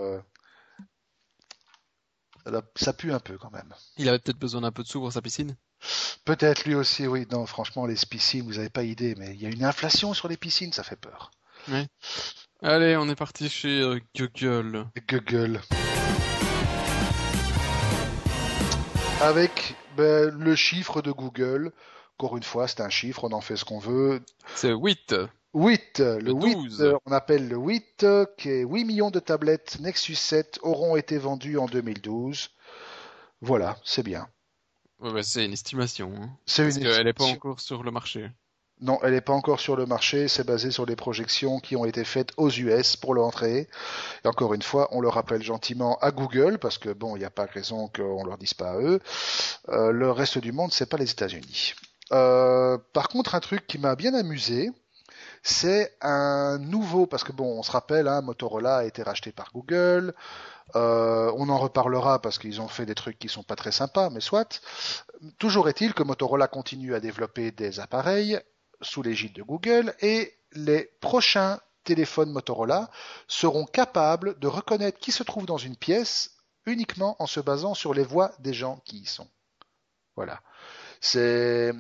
[2.45, 3.73] Ça, ça pue un peu quand même.
[3.97, 5.55] Il avait peut-être besoin d'un peu de sous pour sa piscine?
[6.25, 7.27] Peut-être lui aussi, oui.
[7.31, 10.27] Non, franchement, les piscines, vous avez pas idée, mais il y a une inflation sur
[10.27, 11.31] les piscines, ça fait peur.
[12.62, 14.86] Allez, on est parti chez euh, Google.
[15.08, 15.62] Google.
[19.21, 21.71] Avec ben, le chiffre de Google.
[22.17, 24.21] Encore une fois, c'est un chiffre, on en fait ce qu'on veut.
[24.55, 25.15] C'est 8.
[25.55, 26.81] 8, le, Le 8, 12.
[26.81, 30.95] euh, on appelle le 8, euh, qui est 8 millions de tablettes Nexus 7 auront
[30.95, 32.49] été vendues en 2012.
[33.41, 34.27] Voilà, c'est bien.
[34.99, 36.11] Ouais, bah, c'est une estimation.
[36.21, 36.29] Hein.
[36.45, 38.29] C'est Parce une qu'elle n'est pas encore sur le marché.
[38.81, 41.85] Non, elle n'est pas encore sur le marché, c'est basé sur les projections qui ont
[41.85, 43.69] été faites aux US pour l'entrée.
[44.25, 47.25] Et encore une fois, on le rappelle gentiment à Google, parce que bon, il n'y
[47.25, 48.99] a pas raison qu'on leur dise pas à eux.
[49.69, 51.73] Euh, le reste du monde, c'est pas les États-Unis.
[52.11, 54.69] Euh, par contre, un truc qui m'a bien amusé,
[55.47, 59.51] c'est un nouveau, parce que bon, on se rappelle, hein, Motorola a été racheté par
[59.53, 60.15] Google.
[60.75, 64.10] Euh, on en reparlera parce qu'ils ont fait des trucs qui sont pas très sympas,
[64.10, 64.60] mais soit.
[65.38, 68.39] Toujours est-il que Motorola continue à développer des appareils
[68.81, 72.89] sous l'égide de Google et les prochains téléphones Motorola
[73.27, 76.31] seront capables de reconnaître qui se trouve dans une pièce
[76.65, 79.29] uniquement en se basant sur les voix des gens qui y sont.
[80.15, 80.41] Voilà.
[81.01, 81.73] C'est,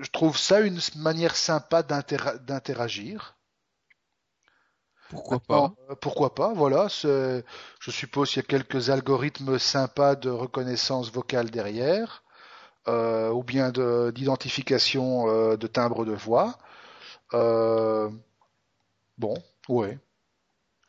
[0.00, 3.36] je trouve ça une manière sympa d'inter- d'interagir.
[5.08, 5.74] Pourquoi Maintenant, pas?
[5.90, 6.86] euh, Pourquoi pas, voilà.
[6.88, 7.42] Je
[7.90, 12.22] suppose qu'il y a quelques algorithmes sympas de reconnaissance vocale derrière,
[12.88, 16.58] euh, ou bien de- d'identification euh, de timbre de voix.
[17.34, 18.10] Euh,
[19.18, 19.34] Bon,
[19.68, 19.98] ouais.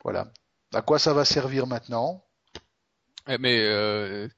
[0.04, 0.32] Voilà.
[0.74, 2.24] À quoi ça va servir maintenant?
[3.26, 4.28] Eh, Mais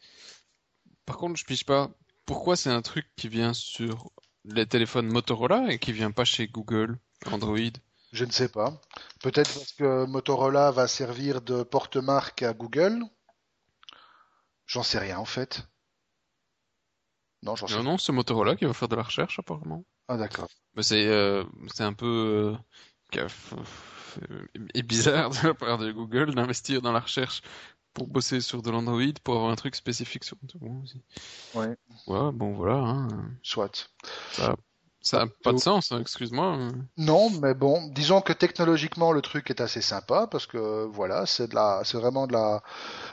[1.07, 1.91] par contre, je pige pas.
[2.27, 4.11] Pourquoi c'est un truc qui vient sur
[4.45, 7.71] les téléphones Motorola et qui vient pas chez Google, Android?
[8.13, 8.81] Je ne sais pas.
[9.21, 13.03] Peut-être parce que Motorola va servir de porte-marque à Google?
[14.67, 15.67] J'en sais rien en fait.
[17.43, 17.91] Non, j'en sais Non, rien.
[17.93, 19.85] non, c'est Motorola qui va faire de la recherche apparemment.
[20.09, 20.49] Ah d'accord.
[20.75, 22.57] Mais c'est euh, c'est un peu
[23.17, 23.23] euh,
[24.83, 27.43] bizarre de la part de Google d'investir dans la recherche
[27.95, 31.01] pour bosser sur de l'Android pour avoir un truc spécifique sur tout aussi.
[31.55, 31.77] Ouais.
[32.07, 32.75] Ouais, bon voilà.
[32.75, 33.09] Hein.
[33.43, 33.89] Soit.
[34.33, 34.57] Ça,
[35.01, 36.73] ça a pas de sens, hein, excuse-moi.
[36.97, 41.49] Non, mais bon, disons que technologiquement le truc est assez sympa parce que voilà, c'est
[41.49, 42.63] de la, c'est vraiment de la,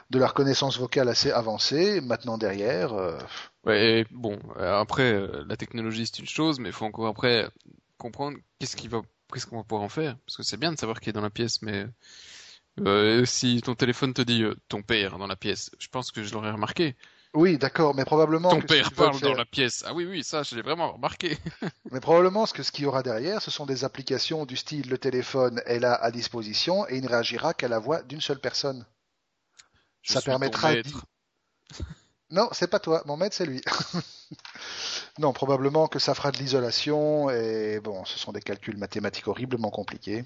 [0.10, 2.02] de la reconnaissance vocale assez avancée.
[2.02, 2.94] Maintenant derrière.
[2.94, 3.18] Euh...
[3.66, 7.48] Ouais, bon, après euh, la technologie c'est une chose, mais il faut encore après
[7.98, 10.80] comprendre qu'est-ce qui va, qu'est-ce qu'on va pouvoir en faire, parce que c'est bien de
[10.80, 11.86] savoir qui est dans la pièce, mais
[12.80, 16.24] euh, si ton téléphone te dit euh, ton père dans la pièce, je pense que
[16.24, 16.96] je l'aurais remarqué.
[17.34, 18.50] Oui, d'accord, mais probablement.
[18.50, 19.84] Ton père parle dans la pièce.
[19.88, 21.38] Ah oui, oui, ça, je l'ai vraiment remarqué.
[21.92, 24.90] mais probablement, ce que ce qu'il y aura derrière, ce sont des applications du style
[24.90, 28.40] le téléphone est là à disposition et il ne réagira qu'à la voix d'une seule
[28.40, 28.86] personne.
[30.02, 30.74] Je ça permettra.
[32.32, 33.04] Non, c'est pas toi.
[33.06, 33.62] Mon maître, c'est lui.
[35.20, 39.70] non, probablement que ça fera de l'isolation et bon, ce sont des calculs mathématiques horriblement
[39.70, 40.24] compliqués.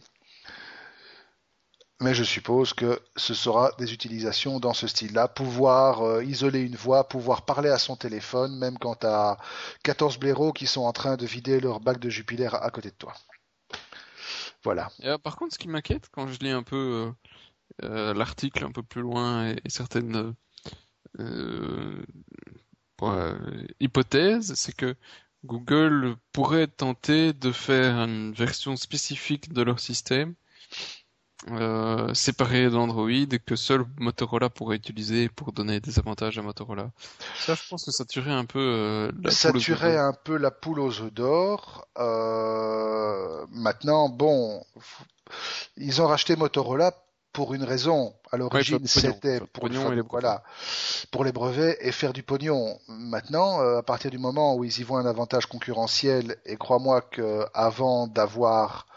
[2.01, 6.75] Mais je suppose que ce sera des utilisations dans ce style-là, pouvoir euh, isoler une
[6.75, 9.37] voix, pouvoir parler à son téléphone, même quand tu as
[9.83, 12.95] 14 blaireaux qui sont en train de vider leur bac de Jupiler à, côté de
[12.95, 13.13] toi.
[14.63, 14.91] Voilà.
[15.05, 17.13] Euh, par contre, ce qui m'inquiète quand je lis un peu
[17.83, 20.35] euh, l'article un peu plus loin et, certaines
[23.79, 24.95] hypothèses, c'est que
[25.45, 30.35] Google pourrait tenter de faire une version spécifique de leur système
[31.51, 36.89] euh, séparé d'Android que seul Motorola pourrait utiliser pour donner des avantages à Motorola.
[37.37, 40.37] Ça, je pense que ça tuerait un peu euh, la ça poule tuerait un peu
[40.37, 41.87] la poule aux œufs d'or.
[41.99, 44.63] Euh, maintenant, bon,
[45.77, 46.93] ils ont racheté Motorola
[47.35, 48.15] pour une raison.
[48.31, 50.05] À l'origine, Ouais, c'était pour le les brevets.
[50.09, 50.43] voilà,
[51.11, 52.79] pour les brevets et faire du pognon.
[52.87, 57.01] Maintenant, euh, à partir du moment où ils y voient un avantage concurrentiel, et crois-moi
[57.01, 58.87] que avant d'avoir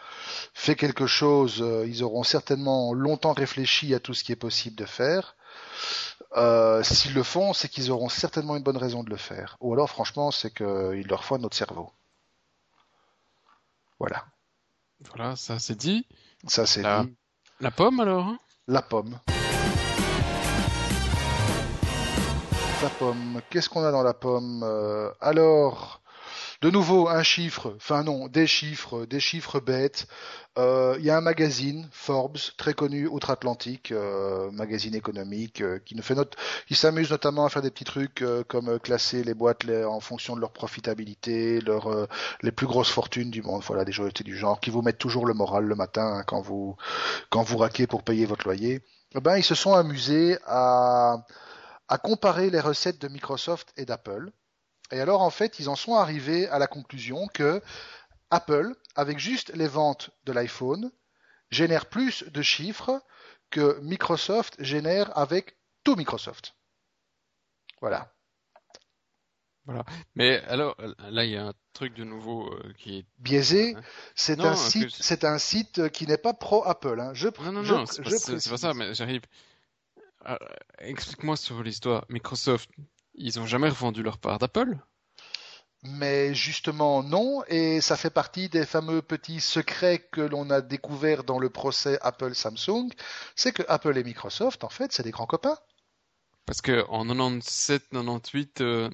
[0.54, 4.76] fait quelque chose, euh, ils auront certainement longtemps réfléchi à tout ce qui est possible
[4.76, 5.36] de faire.
[6.36, 9.56] Euh, S'ils le font, c'est qu'ils auront certainement une bonne raison de le faire.
[9.60, 11.90] Ou alors, franchement, c'est qu'ils leur faut notre cerveau.
[13.98, 14.24] Voilà,
[15.12, 16.06] Voilà, ça c'est dit.
[16.46, 17.16] ça c'est dit.
[17.60, 18.38] La pomme alors hein?
[18.68, 19.18] La pomme.
[22.82, 23.40] La pomme.
[23.50, 24.62] Qu'est-ce qu'on a dans la pomme?
[24.64, 25.97] Euh, Alors,
[26.60, 27.74] de nouveau un chiffre.
[27.76, 30.08] Enfin non, des chiffres, des chiffres bêtes.
[30.58, 35.94] Euh, Il y a un magazine, Forbes, très connu outre-Atlantique, euh, magazine économique, euh, qui
[35.94, 39.64] nous fait note, qui s'amuse notamment à faire des petits trucs comme classer les boîtes
[39.68, 42.08] en fonction de leur profitabilité, leur,
[42.42, 43.62] les plus grosses fortunes du monde.
[43.64, 46.40] Voilà, des joyeusetés du genre qui vous mettent toujours le moral le matin hein, quand
[46.40, 46.76] vous
[47.30, 48.82] quand vous raquez pour payer votre loyer.
[49.14, 51.18] Eh ben, ils se sont amusés à
[52.02, 54.32] comparer les recettes de Microsoft et d'Apple.
[54.90, 57.62] Et alors, en fait, ils en sont arrivés à la conclusion que
[58.30, 60.90] Apple, avec juste les ventes de l'iPhone,
[61.50, 63.02] génère plus de chiffres
[63.50, 66.54] que Microsoft génère avec tout Microsoft.
[67.80, 68.12] Voilà.
[70.14, 70.76] Mais alors,
[71.10, 73.06] là il y a un truc de nouveau euh, qui est...
[73.18, 73.76] Biaisé,
[74.14, 76.98] c'est un site, c'est un site qui n'est pas pro Apple.
[76.98, 77.12] Hein.
[77.12, 78.10] Je, Non, non, je- non, c'est pas,
[78.50, 79.20] pas ça, mais j'arrive...
[80.26, 80.36] Euh,
[80.78, 82.06] Explique-moi sur l'histoire.
[82.08, 82.70] Microsoft,
[83.18, 84.78] ils ont jamais revendu leur part d'Apple?
[85.84, 91.22] Mais justement non, et ça fait partie des fameux petits secrets que l'on a découverts
[91.22, 92.88] dans le procès Apple-Samsung,
[93.36, 95.56] c'est que Apple et Microsoft, en fait, c'est des grands copains.
[96.46, 98.90] Parce que en 97, 98, euh,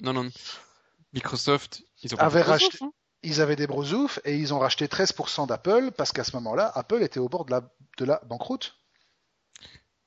[1.13, 2.91] Microsoft, ils ont Avait racheté- hein.
[3.23, 7.01] Ils avaient des brosoufs et ils ont racheté 13% d'Apple parce qu'à ce moment-là, Apple
[7.01, 7.61] était au bord de la,
[7.97, 8.77] de la banqueroute.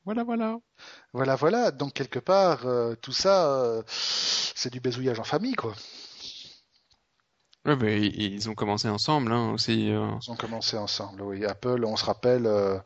[0.09, 0.59] Voilà, voilà.
[1.13, 1.71] Voilà, voilà.
[1.71, 5.75] Donc quelque part, euh, tout ça, euh, c'est du baisouillage en famille, quoi.
[7.67, 9.91] Ouais, mais ils, ont commencé ensemble, hein, aussi.
[9.91, 10.11] euh.
[10.23, 11.45] Ils ont commencé ensemble, oui.
[11.45, 12.79] Apple, on se rappelle, euh,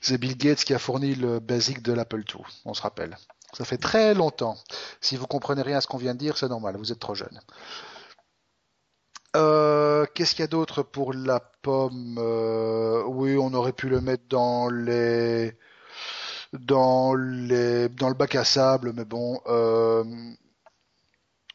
[0.00, 2.42] c'est Bill Gates qui a fourni le basic de l'Apple II.
[2.64, 3.16] On se rappelle.
[3.52, 4.56] Ça fait très longtemps.
[5.00, 6.76] Si vous comprenez rien à ce qu'on vient de dire, c'est normal.
[6.76, 7.40] Vous êtes trop jeune.
[9.36, 14.00] Euh, Qu'est-ce qu'il y a d'autre pour la pomme Euh, Oui, on aurait pu le
[14.00, 15.56] mettre dans les
[16.52, 19.40] dans les dans le bac à sable, mais bon.
[19.46, 20.04] euh,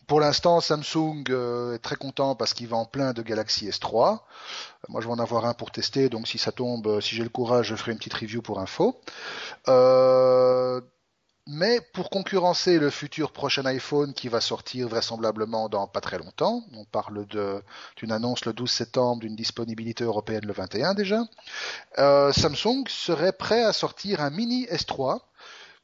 [0.08, 4.20] pour l'instant, Samsung euh, est très content parce qu'il vend plein de Galaxy S3.
[4.90, 7.24] Moi, je vais en avoir un pour tester, donc si ça tombe, euh, si j'ai
[7.24, 9.00] le courage, je ferai une petite review pour info.
[9.70, 10.82] Euh,
[11.54, 16.64] mais pour concurrencer le futur prochain iPhone qui va sortir vraisemblablement dans pas très longtemps,
[16.74, 17.26] on parle
[17.98, 21.26] d'une annonce le 12 septembre, d'une disponibilité européenne le 21 déjà,
[21.98, 25.20] euh, Samsung serait prêt à sortir un mini S3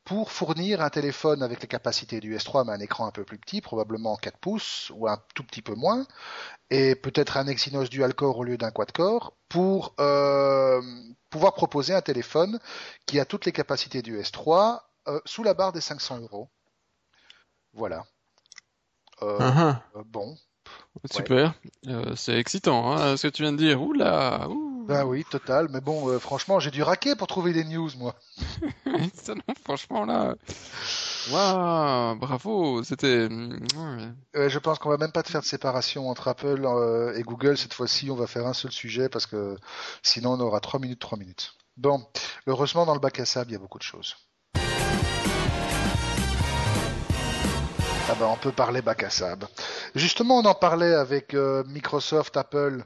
[0.05, 3.37] pour fournir un téléphone avec les capacités du S3 mais un écran un peu plus
[3.37, 6.07] petit, probablement 4 pouces ou un tout petit peu moins,
[6.69, 10.81] et peut-être un Exynos dual-core au lieu d'un quad-core, pour euh,
[11.29, 12.57] pouvoir proposer un téléphone
[13.05, 16.49] qui a toutes les capacités du S3 euh, sous la barre des 500 euros.
[17.73, 18.05] Voilà.
[19.21, 20.35] Euh, Ah, euh, bon.
[20.67, 21.53] ah, super.
[21.87, 23.81] Euh, c'est excitant, hein, ce que tu viens de dire.
[23.81, 24.85] Oula, ouh.
[24.87, 25.67] Ben oui, total.
[25.69, 28.15] Mais bon, euh, franchement, j'ai dû raquer pour trouver des news, moi.
[29.13, 30.35] Ça, non, franchement là.
[31.31, 32.83] Waouh, bravo.
[32.83, 33.27] C'était.
[33.27, 34.09] ouais.
[34.37, 37.23] Euh, je pense qu'on va même pas te faire de séparation entre Apple euh, et
[37.23, 37.57] Google.
[37.57, 39.57] Cette fois-ci, on va faire un seul sujet parce que
[40.03, 41.53] sinon, on aura 3 minutes, 3 minutes.
[41.75, 42.07] Bon,
[42.47, 44.15] heureusement, dans le bac à sable, il y a beaucoup de choses.
[48.09, 49.47] Ah ben, on peut parler bac à sable.
[49.95, 52.83] Justement, on en parlait avec euh, Microsoft, Apple.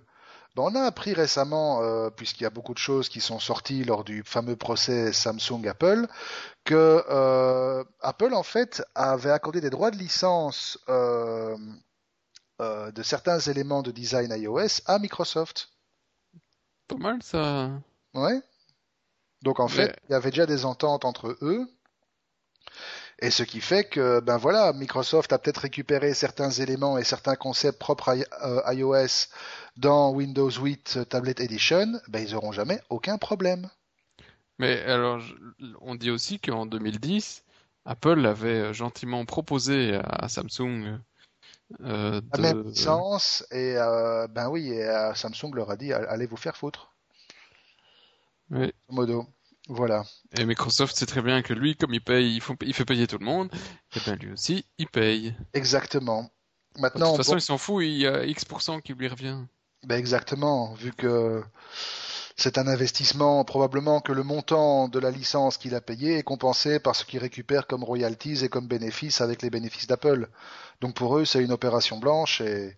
[0.55, 3.83] Ben, on a appris récemment, euh, puisqu'il y a beaucoup de choses qui sont sorties
[3.83, 6.07] lors du fameux procès Samsung-Apple,
[6.65, 11.55] que euh, Apple, en fait, avait accordé des droits de licence euh,
[12.59, 15.69] euh, de certains éléments de design iOS à Microsoft.
[16.87, 17.69] Pas mal ça.
[18.13, 18.41] Ouais.
[19.43, 21.67] Donc en fait, Mais- il y avait déjà des ententes entre eux.
[23.21, 27.35] Et ce qui fait que, ben voilà, Microsoft a peut-être récupéré certains éléments et certains
[27.35, 28.15] concepts propres à
[28.47, 29.27] euh, iOS
[29.77, 33.69] dans Windows 8 Tablet Edition, ben ils auront jamais aucun problème.
[34.57, 35.21] Mais alors,
[35.81, 37.43] on dit aussi qu'en 2010,
[37.85, 40.99] Apple avait gentiment proposé à Samsung
[41.81, 42.41] euh, La de...
[42.41, 46.57] même licence, et euh, ben oui, et euh, Samsung leur a dit, allez vous faire
[46.57, 46.93] foutre,
[48.49, 48.73] Oui.
[48.89, 49.25] modo.
[49.71, 50.03] Voilà.
[50.37, 53.07] Et Microsoft sait très bien que lui, comme il paye, il, faut- il fait payer
[53.07, 53.49] tout le monde,
[53.95, 55.35] et bien lui aussi, il paye.
[55.53, 56.29] Exactement.
[56.75, 59.39] De Maintenant, toute façon, il s'en fout, il y a X% qui lui revient.
[59.83, 61.43] Ben exactement, vu que
[62.41, 66.79] c'est un investissement, probablement que le montant de la licence qu'il a payé est compensé
[66.79, 70.29] par ce qu'il récupère comme royalties et comme bénéfices avec les bénéfices d'Apple.
[70.81, 72.75] Donc pour eux, c'est une opération blanche et,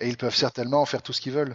[0.00, 1.54] et ils peuvent certainement faire tout ce qu'ils veulent.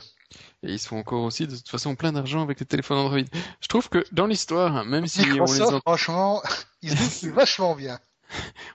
[0.63, 3.19] Et ils se font encore aussi, de toute façon, plein d'argent avec les téléphones Android.
[3.61, 6.41] Je trouve que dans l'histoire, même si on les, Microsoft, en- franchement,
[6.81, 7.99] ils se débrouillent vachement bien.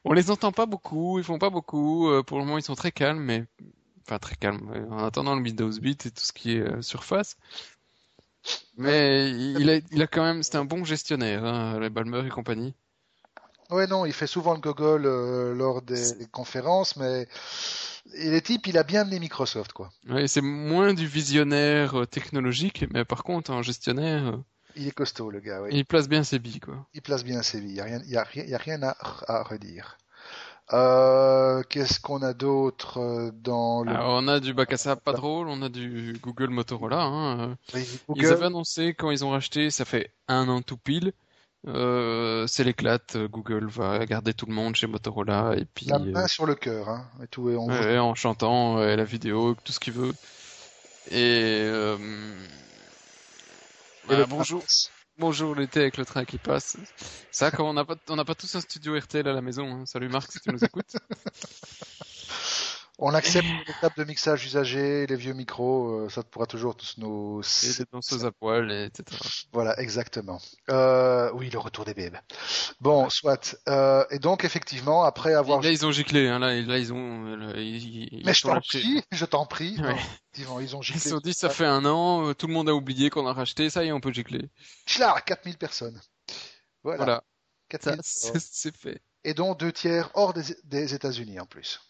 [0.05, 2.75] on les entend pas beaucoup, ils font pas beaucoup, euh, pour le moment ils sont
[2.75, 3.45] très calmes, mais
[4.07, 7.37] enfin très calmes, en attendant le Windows 8 et tout ce qui est euh, surface.
[8.77, 12.31] Mais il a, il a quand même, c'est un bon gestionnaire, hein, les Balmer et
[12.31, 12.75] compagnie.
[13.71, 17.27] Ouais, non, il fait souvent le gogol euh, lors des, des conférences, mais
[18.15, 19.91] et les types, il a bien mené Microsoft, quoi.
[20.09, 24.37] Ouais, c'est moins du visionnaire euh, technologique, mais par contre, en gestionnaire, euh,
[24.75, 25.71] Il est costaud, le gars, oui.
[25.73, 26.87] il place bien ses billes, quoi.
[26.95, 28.97] Il place bien ses vies, il n'y a, rien- a
[29.29, 29.97] à redire.
[30.73, 33.91] Euh, Qu'est-ce qu'on a d'autre euh, dans le...
[33.91, 37.03] Alors, on a du bac à sable pas drôle, on a du Google Motorola.
[37.03, 37.57] Hein.
[37.75, 37.83] euh.
[38.15, 41.13] Ils avaient annoncé quand ils ont racheté, ça fait un an tout pile.
[41.67, 46.13] Euh, c'est l'éclate, Google va garder tout le monde chez Motorola et puis la euh,
[46.13, 49.55] main sur le cœur, hein, et tout, et on ouais, en chantant euh, la vidéo,
[49.63, 50.15] tout ce qu'il veut.
[51.11, 52.47] Et euh, Et
[54.07, 54.63] voilà, bonjour,
[55.21, 56.77] bonjour l'été avec le train qui passe.
[57.31, 59.67] Ça, quand on n'a pas, pas tous un studio RTL à la maison.
[59.71, 59.87] hein.
[59.87, 60.97] Salut Marc, si tu nous écoutes.
[63.03, 66.97] On accepte les tables de mixage usagées, les vieux micros, euh, ça pourra toujours tous
[66.99, 67.41] nous...
[67.65, 69.19] Et danseuses à poil, et etc.
[69.53, 70.39] Voilà, exactement.
[70.69, 72.19] Euh, oui, le retour des bébés.
[72.81, 73.57] Bon, soit.
[73.69, 75.63] Euh, et donc, effectivement, après avoir...
[75.63, 76.29] Là, ils ont giclé.
[76.29, 77.27] Hein, là, là, ils ont.
[77.27, 79.81] euh, ils, ils Mais je t'en prie, je t'en prie.
[79.81, 79.97] Ouais.
[80.45, 81.01] Non, ils ont Ils giclé.
[81.01, 83.71] se sont dit, ça fait un an, tout le monde a oublié qu'on a racheté,
[83.71, 84.49] ça y est, on peut gicler.
[84.87, 85.99] Tchlar, 4000 personnes.
[86.83, 87.25] Voilà, Voilà,
[87.71, 89.01] 4000 ça, c'est c'est fait.
[89.25, 91.81] et dont deux tiers hors des, des États-Unis en plus.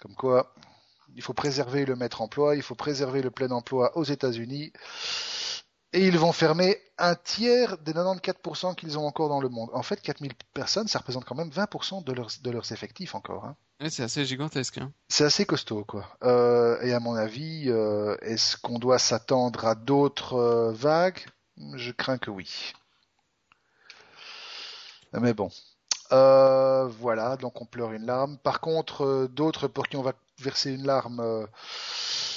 [0.00, 0.54] Comme quoi,
[1.14, 4.72] il faut préserver le maître emploi, il faut préserver le plein emploi aux États-Unis.
[5.92, 9.70] Et ils vont fermer un tiers des 94% qu'ils ont encore dans le monde.
[9.72, 13.44] En fait, 4000 personnes, ça représente quand même 20% de leurs, de leurs effectifs encore.
[13.46, 13.56] hein.
[13.80, 14.78] Ouais, c'est assez gigantesque.
[14.78, 14.92] Hein.
[15.08, 16.06] C'est assez costaud, quoi.
[16.22, 21.24] Euh, et à mon avis, euh, est-ce qu'on doit s'attendre à d'autres euh, vagues?
[21.74, 22.72] Je crains que oui.
[25.12, 25.50] Mais bon.
[26.12, 28.38] Euh, voilà, donc on pleure une larme.
[28.38, 31.46] Par contre, euh, d'autres pour qui on va verser une larme, euh,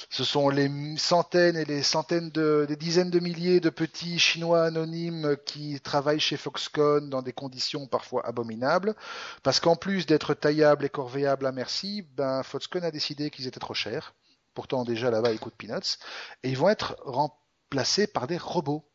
[0.09, 4.63] ce sont les centaines et les centaines de, des dizaines de milliers de petits Chinois
[4.63, 8.95] anonymes qui travaillent chez Foxconn dans des conditions parfois abominables,
[9.43, 13.59] parce qu'en plus d'être taillables et corvéables à merci, ben Foxconn a décidé qu'ils étaient
[13.59, 14.15] trop chers.
[14.55, 15.99] Pourtant déjà là-bas ils coûtent peanuts,
[16.43, 18.88] et ils vont être remplacés par des robots.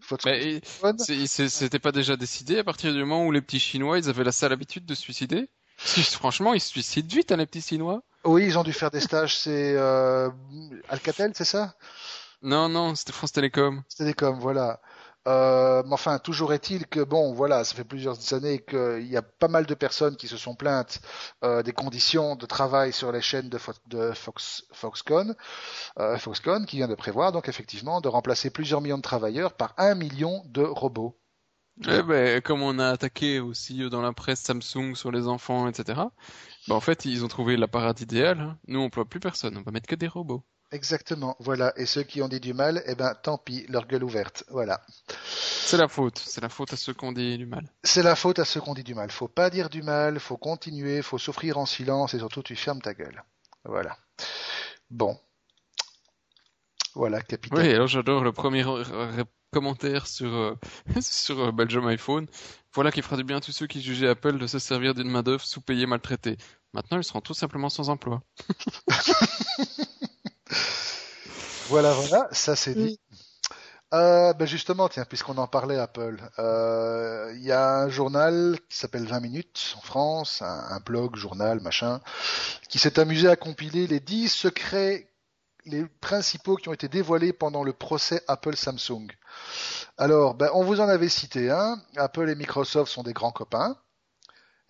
[0.00, 4.32] C'était pas déjà décidé à partir du moment où les petits Chinois, ils avaient la
[4.32, 5.48] sale habitude de se suicider?
[5.76, 8.02] Franchement, ils se suicident vite, hein, les petits Chinois.
[8.24, 10.28] Oui, ils ont dû faire des stages, c'est euh,
[10.88, 11.74] Alcatel, c'est ça?
[12.42, 13.82] Non, non, c'était France Télécom.
[13.98, 14.80] Des coms, voilà.
[15.26, 19.22] Euh, mais enfin, toujours est-il que bon, voilà, ça fait plusieurs années qu'il y a
[19.22, 21.00] pas mal de personnes qui se sont plaintes
[21.44, 25.34] euh, des conditions de travail sur les chaînes de, Fo- de Fox, Foxconn,
[25.98, 29.74] euh, Foxconn, qui vient de prévoir donc effectivement de remplacer plusieurs millions de travailleurs par
[29.78, 31.18] un million de robots.
[31.88, 36.10] Eh ben, comme on a attaqué aussi dans la presse Samsung sur les enfants, etc.
[36.68, 38.40] Ben, en fait, ils ont trouvé la parade idéale.
[38.40, 38.58] hein.
[38.66, 39.56] Nous, on emploie plus personne.
[39.56, 40.44] On va mettre que des robots.
[40.70, 41.72] Exactement, voilà.
[41.76, 44.44] Et ceux qui ont dit du mal, eh ben, tant pis, leur gueule ouverte.
[44.50, 44.82] Voilà.
[45.24, 46.18] C'est la faute.
[46.18, 47.70] C'est la faute à ceux qui ont dit du mal.
[47.82, 49.10] C'est la faute à ceux qui ont dit du mal.
[49.10, 52.82] Faut pas dire du mal, faut continuer, faut souffrir en silence et surtout tu fermes
[52.82, 53.22] ta gueule.
[53.64, 53.96] Voilà.
[54.90, 55.18] Bon.
[56.94, 57.58] Voilà, capitaine.
[57.58, 58.64] Oui, alors j'adore le premier
[59.52, 60.54] commentaire sur, euh,
[61.00, 62.26] sur euh, Belgium iPhone.
[62.74, 65.10] Voilà qui fera du bien à tous ceux qui jugeaient Apple de se servir d'une
[65.10, 66.36] main-d'œuvre sous-payée maltraitée.
[66.74, 68.22] Maintenant, ils seront tout simplement sans emploi.
[71.68, 72.98] Voilà, voilà, ça c'est dit.
[73.94, 78.76] Euh, ben justement, tiens, puisqu'on en parlait Apple, euh, il y a un journal qui
[78.76, 82.00] s'appelle 20 minutes en France, un, un blog, journal, machin,
[82.68, 85.08] qui s'est amusé à compiler les 10 secrets,
[85.64, 89.08] les principaux qui ont été dévoilés pendant le procès Apple-Samsung.
[89.96, 91.80] Alors, ben, on vous en avait cité un.
[91.96, 93.76] Apple et Microsoft sont des grands copains.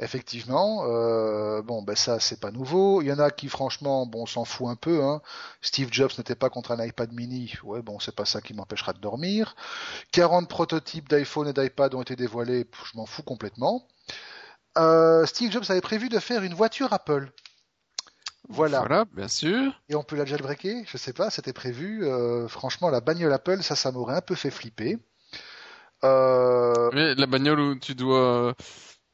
[0.01, 3.03] Effectivement, euh, bon, ben ça c'est pas nouveau.
[3.03, 5.03] Il y en a qui franchement, bon, s'en fout un peu.
[5.03, 5.21] Hein.
[5.61, 7.55] Steve Jobs n'était pas contre un iPad mini.
[7.65, 9.57] Ouais, bon, c'est pas ça qui m'empêchera de dormir.
[10.13, 12.67] 40 prototypes d'iPhone et d'iPad ont été dévoilés.
[12.93, 13.89] Je m'en fous complètement.
[14.77, 17.33] Euh, Steve Jobs avait prévu de faire une voiture Apple.
[18.49, 18.79] Voilà.
[18.79, 19.73] Voilà, bien sûr.
[19.89, 20.85] Et on peut la jailbreaker?
[20.87, 22.05] Je sais pas, c'était prévu.
[22.05, 24.99] Euh, franchement, la bagnole Apple, ça, ça m'aurait un peu fait flipper.
[26.05, 28.55] Euh, Mais la bagnole où tu dois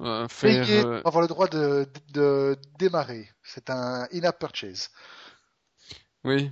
[0.05, 0.67] euh, faire...
[0.67, 3.29] payer euh, pour avoir le droit de, de démarrer.
[3.43, 4.91] C'est un in-app purchase.
[6.25, 6.51] Oui.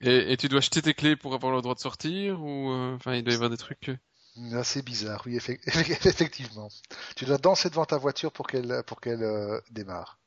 [0.00, 2.70] Et, et tu dois acheter tes clés pour avoir le droit de sortir ou...
[2.70, 3.88] euh, Enfin, il doit y avoir des trucs...
[3.88, 3.96] euh,
[4.52, 5.60] Assez bizarre, oui, effe-
[6.06, 6.68] effectivement.
[7.16, 10.18] Tu dois danser devant ta voiture pour qu'elle pour qu'elle euh, démarre.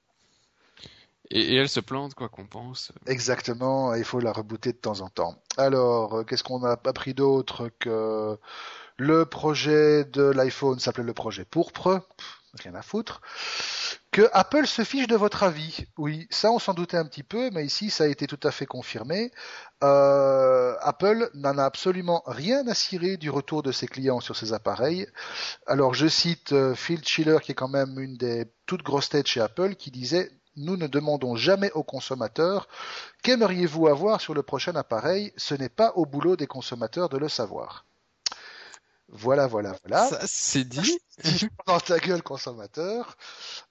[1.30, 2.92] Et, et elle se plante, quoi qu'on pense.
[3.06, 5.42] Exactement, il faut la rebooter de temps en temps.
[5.58, 8.38] Alors, euh, qu'est-ce qu'on a appris d'autre que
[8.98, 12.02] le projet de l'iPhone s'appelait le projet pourpre,
[12.60, 13.22] rien à foutre.
[14.12, 15.86] Que Apple se fiche de votre avis.
[15.98, 18.52] Oui, ça on s'en doutait un petit peu, mais ici ça a été tout à
[18.52, 19.32] fait confirmé.
[19.84, 24.54] Euh, Apple n'en a absolument rien à cirer du retour de ses clients sur ses
[24.54, 25.08] appareils.
[25.68, 29.28] Alors je cite euh, Phil Schiller, qui est quand même une des toutes grosses têtes
[29.28, 32.68] chez Apple, qui disait nous ne demandons jamais aux consommateurs
[33.22, 35.32] qu'aimeriez-vous avoir sur le prochain appareil.
[35.38, 37.86] Ce n'est pas au boulot des consommateurs de le savoir.
[39.10, 40.06] Voilà, voilà, voilà.
[40.08, 41.00] Ça, c'est dit.
[41.68, 43.16] Dans ta gueule, consommateur.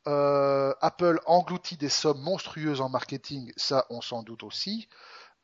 [0.07, 4.89] Euh, Apple engloutit des sommes monstrueuses en marketing, ça on s'en doute aussi.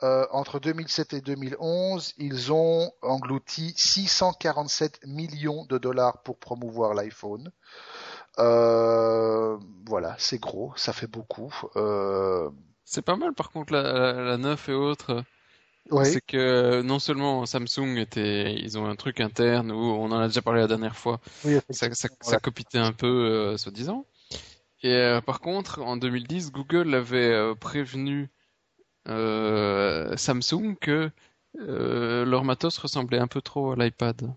[0.02, 7.52] Euh, entre 2007 et 2011, ils ont englouti 647 millions de dollars pour promouvoir l'iPhone.
[8.38, 11.54] Euh, voilà, c'est gros, ça fait beaucoup.
[11.76, 12.50] Euh,
[12.84, 15.22] C'est pas mal, par contre, la, la, la 9 et autres.
[15.90, 20.18] Ouais, C'est que non seulement Samsung était, ils ont un truc interne où on en
[20.20, 22.40] a déjà parlé la dernière fois, oui, ça, ça, ça Voilà.
[22.40, 24.06] copitait un peu, euh, soi-disant.
[24.82, 28.30] Et euh, par contre, en 2010, Google avait euh, prévenu
[29.08, 31.10] euh, Samsung que
[31.60, 34.34] euh, leur matos ressemblait un peu trop à l'iPad.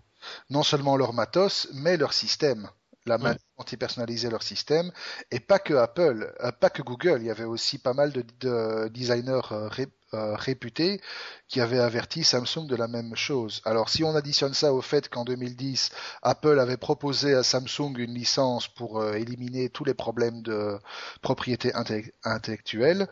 [0.50, 2.68] non seulement leur matos, mais leur système.
[3.06, 4.90] La manière dont ils personnalisaient leur système,
[5.30, 7.18] et pas que Apple, euh, pas que Google.
[7.20, 11.00] Il y avait aussi pas mal de, de designers euh, ré- euh, réputés
[11.48, 13.60] qui avaient averti Samsung de la même chose.
[13.64, 15.90] Alors, si on additionne ça au fait qu'en 2010,
[16.22, 20.78] Apple avait proposé à Samsung une licence pour euh, éliminer tous les problèmes de
[21.22, 23.08] propriété intellec- intellectuelle,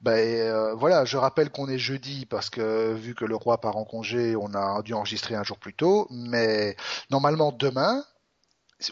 [0.00, 1.04] ben euh, voilà.
[1.04, 4.54] Je rappelle qu'on est jeudi parce que vu que le roi part en congé, on
[4.54, 6.76] a dû enregistrer un jour plus tôt, mais
[7.10, 8.04] normalement demain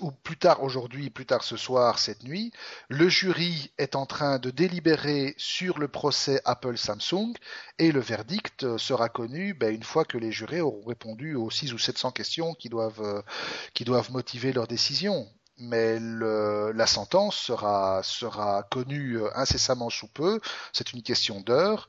[0.01, 2.53] ou plus tard aujourd'hui, plus tard ce soir, cette nuit,
[2.89, 7.34] le jury est en train de délibérer sur le procès Apple-Samsung
[7.78, 11.51] et le verdict euh, sera connu ben, une fois que les jurés auront répondu aux
[11.51, 13.22] 6 ou 700 questions qui doivent, euh,
[13.74, 15.28] qui doivent motiver leur décision.
[15.59, 20.41] Mais la sentence sera, sera connue euh, incessamment sous peu,
[20.72, 21.89] c'est une question d'heure.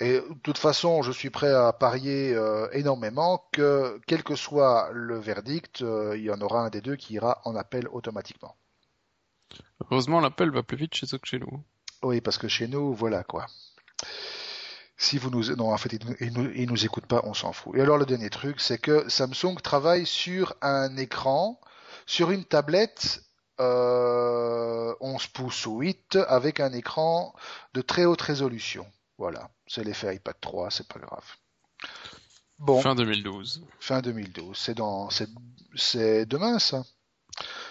[0.00, 4.90] Et de toute façon, je suis prêt à parier euh, énormément que, quel que soit
[4.92, 8.54] le verdict, euh, il y en aura un des deux qui ira en appel automatiquement.
[9.90, 11.62] Heureusement, l'appel va plus vite chez eux que chez nous.
[12.02, 13.46] Oui, parce que chez nous, voilà quoi.
[14.96, 17.34] Si vous nous, non, en fait, ils nous, ils nous, ils nous écoutent pas, on
[17.34, 17.76] s'en fout.
[17.76, 21.60] Et alors le dernier truc, c'est que Samsung travaille sur un écran,
[22.06, 23.22] sur une tablette
[23.60, 27.34] euh, 11 pouces ou 8 avec un écran
[27.74, 28.86] de très haute résolution.
[29.18, 31.24] Voilà, c'est l'effet iPad 3, c'est pas grave.
[32.58, 33.62] Bon, Fin 2012.
[33.78, 35.28] fin 2012, c'est dans, c'est,
[35.76, 36.84] c'est demain ça.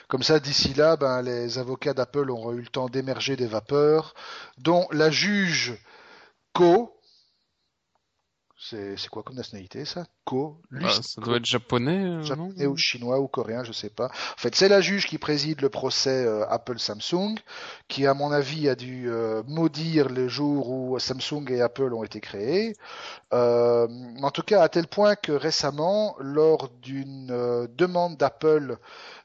[0.08, 4.14] Comme ça, d'ici là, ben, les avocats d'Apple auront eu le temps d'émerger des vapeurs,
[4.58, 5.78] dont la juge
[6.54, 6.97] Co,
[8.60, 10.08] C'est quoi comme nationalité ça?
[10.26, 12.24] Ko Bah, ça doit être japonais, euh, non?
[12.24, 14.08] japonais ou chinois ou coréen, je sais pas.
[14.08, 17.36] En fait, c'est la juge qui préside le procès euh, Apple-Samsung,
[17.88, 22.03] qui à mon avis a dû euh, maudire le jour où Samsung et Apple ont
[22.03, 22.76] été créés.
[23.32, 23.88] Euh,
[24.24, 28.78] en tout cas, à tel point que récemment, lors d'une demande d'Apple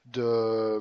[0.04, 0.78] de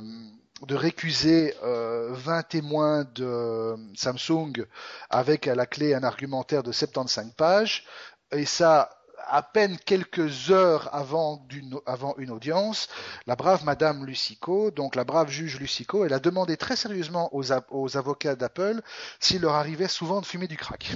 [0.68, 4.66] de récuser euh, 20 témoins de Samsung
[5.10, 7.86] avec à la clé un argumentaire de 75 pages,
[8.32, 12.89] et ça à peine quelques heures avant, d'une, avant une audience,
[13.27, 17.53] la brave Madame Lucico, donc la brave juge Lucico, elle a demandé très sérieusement aux,
[17.53, 18.82] a- aux avocats d'Apple
[19.19, 20.93] s'il leur arrivait souvent de fumer du crack.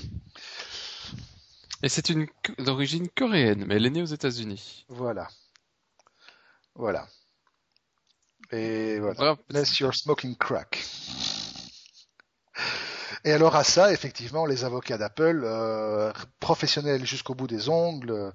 [1.83, 2.27] Et c'est une
[2.57, 4.85] d'origine coréenne, mais elle est née aux États-Unis.
[4.89, 5.27] Voilà.
[6.73, 7.07] Voilà.
[8.51, 9.13] Et voilà.
[9.13, 9.41] Bravo.
[9.51, 10.83] Unless you're smoking crack.
[13.25, 18.31] Et alors à ça, effectivement, les avocats d'Apple, euh, professionnels jusqu'au bout des ongles, euh,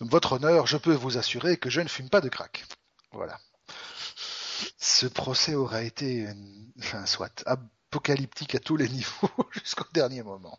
[0.00, 2.64] votre honneur, je peux vous assurer que je ne fume pas de crack.
[3.12, 3.38] Voilà.
[4.78, 6.26] Ce procès aura été,
[6.78, 10.58] enfin, soit apocalyptique à tous les niveaux jusqu'au dernier moment.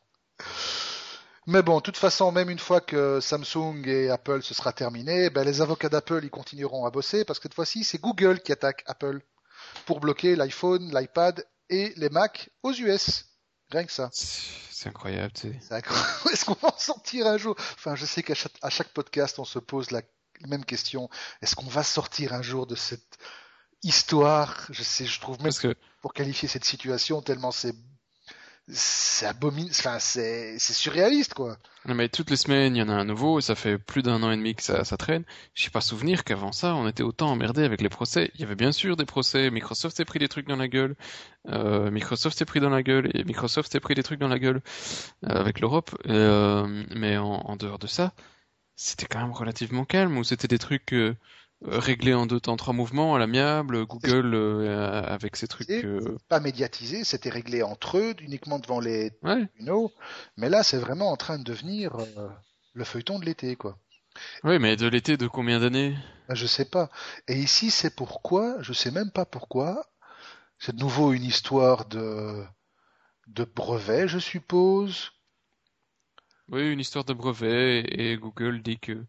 [1.47, 5.31] Mais bon, de toute façon, même une fois que Samsung et Apple ce sera terminé,
[5.31, 8.51] ben, les avocats d'Apple ils continueront à bosser parce que cette fois-ci c'est Google qui
[8.51, 9.21] attaque Apple
[9.87, 13.25] pour bloquer l'iPhone, l'iPad et les Mac aux US.
[13.71, 14.09] Rien que ça.
[14.13, 15.81] C'est incroyable, tu sais.
[16.31, 17.55] Est-ce qu'on va en sortir un jour?
[17.57, 20.01] Enfin, je sais qu'à chaque, à chaque podcast on se pose la
[20.47, 21.09] même question.
[21.41, 23.17] Est-ce qu'on va sortir un jour de cette
[23.83, 24.67] histoire?
[24.69, 27.73] Je sais, je trouve même Parce que pour qualifier cette situation tellement c'est
[28.67, 29.67] c'est abomin...
[29.69, 31.57] enfin c'est surréaliste quoi.
[31.85, 34.23] Mais toutes les semaines, il y en a un nouveau, et ça fait plus d'un
[34.23, 35.23] an et demi que ça, ça traîne.
[35.53, 38.31] J'ai pas souvenir qu'avant ça, on était autant emmerdé avec les procès.
[38.33, 40.95] Il y avait bien sûr des procès, Microsoft s'est pris des trucs dans la gueule,
[41.49, 44.39] euh, Microsoft s'est pris dans la gueule, et Microsoft s'est pris des trucs dans la
[44.39, 44.61] gueule
[45.25, 45.95] euh, avec l'Europe.
[46.07, 48.13] Euh, mais en, en dehors de ça,
[48.75, 50.95] c'était quand même relativement calme, ou c'était des trucs
[51.67, 55.69] euh, réglés en deux temps, trois mouvements, à l'amiable, Google euh, avec ses trucs...
[55.69, 59.91] Euh, Pas médiatisé, c'était réglé entre eux, uniquement devant les Ouais, tribunaux.
[60.37, 62.29] Mais là, c'est vraiment en train de devenir euh,
[62.73, 63.77] le feuilleton de l'été quoi.
[64.43, 65.95] ouais, mais de l'été de combien d'années?
[66.27, 66.89] Ben, Je sais pas.
[67.27, 69.85] Et ici, c'est pourquoi, je sais même pas pourquoi.
[70.59, 72.43] C'est de nouveau une histoire de
[73.27, 75.11] de brevet, je suppose.
[76.49, 79.03] Oui, une histoire de brevet et Google dit que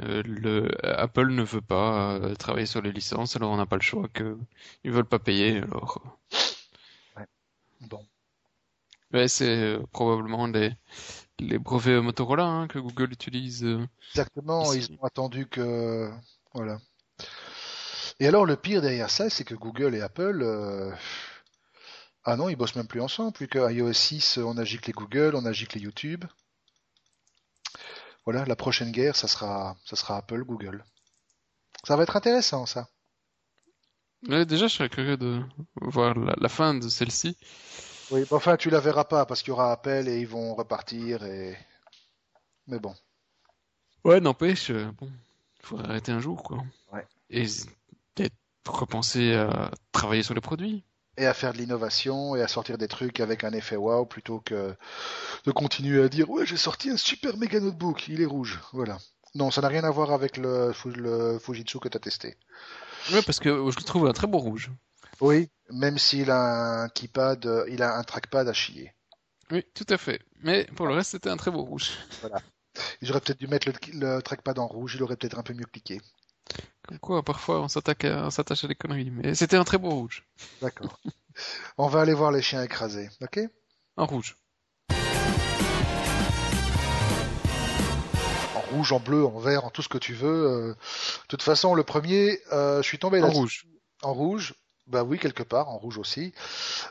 [0.00, 3.76] euh, le Apple ne veut pas euh, travailler sur les licences, alors on n'a pas
[3.76, 4.38] le choix que
[4.84, 5.58] ils veulent pas payer.
[5.58, 6.02] Alors,
[7.80, 8.06] Bon.
[9.12, 10.72] ouais, c'est euh, probablement les
[11.40, 13.64] les brevets Motorola hein, que Google utilise.
[13.64, 13.86] euh.
[14.10, 14.78] Exactement, Ici.
[14.88, 16.10] ils ont attendu que
[16.54, 16.78] voilà.
[18.20, 20.90] Et alors le pire derrière ça, c'est que Google et Apple euh,
[22.24, 25.44] ah non, ils bossent même plus ensemble, puisque iOS 6, on a giclé Google, on
[25.46, 26.24] a giclé YouTube.
[28.24, 30.84] Voilà, la prochaine guerre, ça sera ça sera Apple, Google.
[31.84, 32.88] Ça va être intéressant ça.
[34.28, 35.42] Ouais, déjà, je serais curieux de
[35.80, 37.36] voir la, la fin de celle-ci.
[38.12, 41.24] Oui, enfin tu la verras pas parce qu'il y aura Apple et ils vont repartir
[41.24, 41.56] et
[42.66, 42.94] mais bon.
[44.04, 45.10] Ouais, n'empêche, euh, bon,
[45.60, 46.58] il faudrait arrêter un jour, quoi.
[46.92, 47.06] Ouais.
[47.30, 47.44] Et
[48.14, 48.34] peut-être
[48.66, 50.84] repenser à travailler sur les produits.
[51.16, 54.40] Et à faire de l'innovation et à sortir des trucs avec un effet wow plutôt
[54.40, 54.74] que
[55.44, 58.98] de continuer à dire ouais j'ai sorti un super méga notebook, il est rouge, voilà.
[59.34, 62.36] Non, ça n'a rien à voir avec le, Fu- le Fujitsu que tu as testé.
[63.12, 64.70] Ouais, parce que je le trouve un très beau rouge.
[65.20, 68.92] Oui, même s'il a un keypad, il a un trackpad à chier.
[69.50, 70.20] Oui, tout à fait.
[70.42, 71.90] Mais pour le reste, c'était un très beau rouge.
[73.00, 75.64] J'aurais peut-être dû mettre le, le trackpad en rouge, il aurait peut-être un peu mieux
[75.66, 76.00] cliqué.
[76.88, 79.10] Comme quoi, parfois, on s'attaque à, on s'attache à des conneries.
[79.10, 80.24] Mais c'était un très beau rouge.
[80.60, 80.98] D'accord.
[81.78, 83.40] On va aller voir les chiens écrasés, ok?
[83.96, 84.36] Un rouge.
[88.54, 90.46] En rouge, en bleu, en vert, en tout ce que tu veux.
[90.46, 90.68] euh.
[90.74, 93.66] De toute façon, le premier, euh, je suis tombé En là rouge.
[94.02, 94.54] En rouge
[94.92, 96.34] Bah oui, quelque part, en rouge aussi.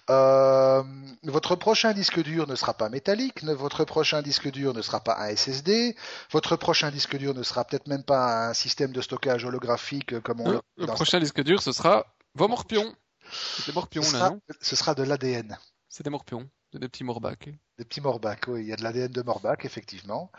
[0.10, 0.82] Euh,
[1.24, 5.18] votre prochain disque dur ne sera pas métallique, votre prochain disque dur ne sera pas
[5.20, 5.95] un SSD,
[6.32, 10.41] votre prochain disque dur ne sera peut-être même pas un système de stockage holographique comme
[10.41, 12.91] on l'a le dans- prochain disque dur, ce sera vos morpions.
[13.32, 14.41] C'est des morpions, ce là, sera, non?
[14.60, 15.58] ce sera de l'ADN.
[15.88, 16.49] C'est des morpions.
[16.74, 17.49] Des petits morbacs.
[17.82, 20.32] Des petits Morbac, oui, il y a de l'ADN de Morbac, effectivement.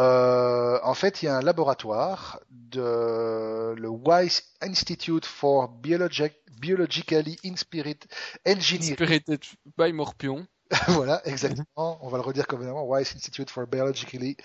[0.00, 7.38] Euh, en fait, il y a un laboratoire de le Weiss Institute for Biologic, Biologically
[7.44, 8.04] Inspired
[8.44, 8.90] Engineering.
[8.90, 9.44] Inspirated
[9.78, 10.44] by morpions.
[10.88, 12.04] voilà, exactement.
[12.04, 12.84] On va le redire convenablement.
[12.84, 14.36] Weiss Institute for Biologically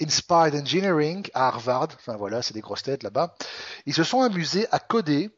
[0.00, 1.88] Inspired Engineering à Harvard.
[1.96, 3.34] Enfin voilà, c'est des grosses têtes là-bas.
[3.84, 5.28] Ils se sont amusés à coder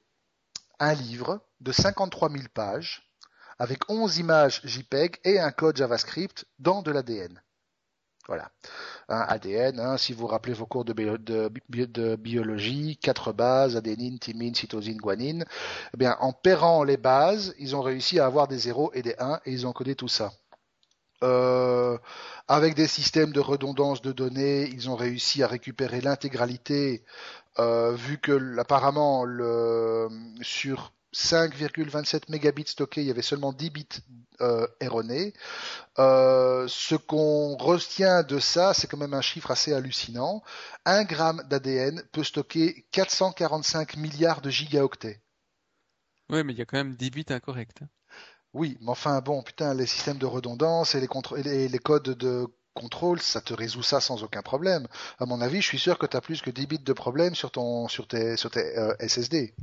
[0.78, 3.10] un livre de 53 000 pages
[3.58, 7.40] avec 11 images JPEG et un code JavaScript dans de l'ADN.
[8.26, 8.50] Voilà.
[9.08, 15.44] ADN, hein, si vous rappelez vos cours de, biologie, quatre bases, adénine, thymine, cytosine, guanine,
[15.92, 19.14] eh bien, en pairant les bases, ils ont réussi à avoir des zéros et des
[19.18, 20.32] 1 et ils ont codé tout ça.
[21.22, 21.98] Euh,
[22.48, 27.04] avec des systèmes de redondance de données, ils ont réussi à récupérer l'intégralité,
[27.58, 29.26] euh, vu que apparemment
[30.40, 33.88] sur 5,27 mégabits stockés, il y avait seulement 10 bits
[34.40, 35.32] euh, erronés.
[35.98, 40.42] Euh, ce qu'on retient de ça, c'est quand même un chiffre assez hallucinant.
[40.84, 45.20] Un gramme d'ADN peut stocker 445 milliards de gigaoctets.
[46.30, 47.80] Oui, mais il y a quand même 10 bits incorrects.
[48.52, 53.20] Oui, mais enfin bon, putain, les systèmes de redondance et les, les codes de contrôle,
[53.20, 54.86] ça te résout ça sans aucun problème.
[55.18, 57.34] À mon avis, je suis sûr que tu as plus que 10 bits de problème
[57.34, 59.54] sur, ton, sur tes, sur tes euh, SSD.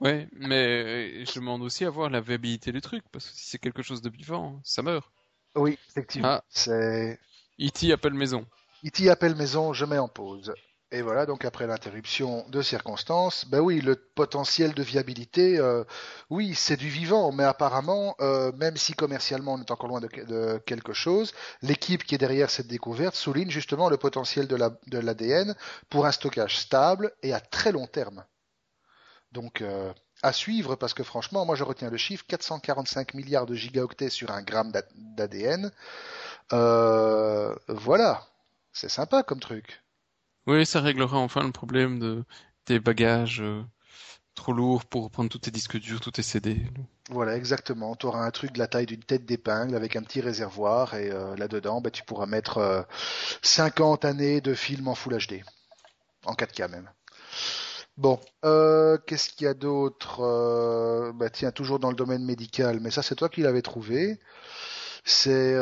[0.00, 3.46] Ouais, mais euh, je demande aussi à voir la viabilité du truc, parce que si
[3.50, 5.10] c'est quelque chose de vivant, ça meurt.
[5.54, 6.28] Oui, effectivement.
[6.28, 6.44] Ah.
[6.48, 7.18] C'est.
[7.60, 7.92] E.T.
[7.92, 8.44] appelle maison.
[8.84, 9.08] E.T.
[9.08, 10.52] appelle maison, je mets en pause.
[10.90, 15.82] Et voilà, donc après l'interruption de circonstances, ben oui, le potentiel de viabilité, euh,
[16.30, 20.58] oui, c'est du vivant, mais apparemment, euh, même si commercialement on est encore loin de,
[20.58, 21.32] quelque chose,
[21.62, 25.56] l'équipe qui est derrière cette découverte souligne justement le potentiel de l'ADN
[25.88, 28.24] pour un stockage stable et à très long terme.
[29.34, 33.54] Donc euh, à suivre parce que franchement, moi je retiens le chiffre 445 milliards de
[33.54, 35.70] gigaoctets sur un gramme d'ADN.
[36.50, 38.26] voilà,
[38.72, 39.84] c'est sympa comme truc.
[40.46, 42.24] Oui, ça réglera enfin le problème de
[42.64, 43.62] tes bagages euh,
[44.34, 46.60] trop lourds pour prendre tous tes disques durs, tous tes CD.
[47.08, 47.96] Voilà, exactement.
[47.96, 51.10] Tu auras un truc de la taille d'une tête d'épingle avec un petit réservoir et
[51.10, 52.86] euh, là-dedans, bah, tu pourras mettre
[53.42, 55.42] 50 euh, années de films en Full HD.
[56.26, 56.90] En 4K même.
[57.96, 63.02] Bon, qu'est-ce qu'il y a d'autre bah, Tiens, toujours dans le domaine médical, mais ça
[63.02, 64.18] c'est toi qui l'avais trouvé.
[65.04, 65.54] C'est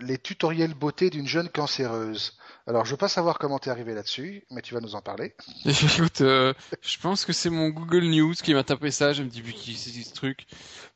[0.00, 2.36] les tutoriels beauté d'une jeune cancéreuse.
[2.66, 5.34] Alors, je veux pas savoir comment t'es arrivé là-dessus, mais tu vas nous en parler.
[5.66, 9.12] Écoute, euh, je pense que c'est mon Google News qui m'a tapé ça.
[9.12, 10.46] Je me dis, vu qui c'est ce truc?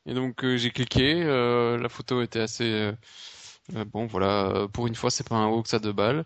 [0.07, 1.21] Et donc, euh, j'ai cliqué.
[1.23, 2.91] Euh, la photo était assez...
[3.93, 4.67] bon, voilà.
[4.73, 6.25] Pour une fois, c'est pas un hoax à deux balles.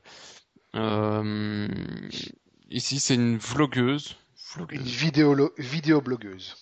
[2.70, 4.16] ici, c'est une vlogueuse.
[4.70, 6.56] Une vidéo, vidéo blogueuse.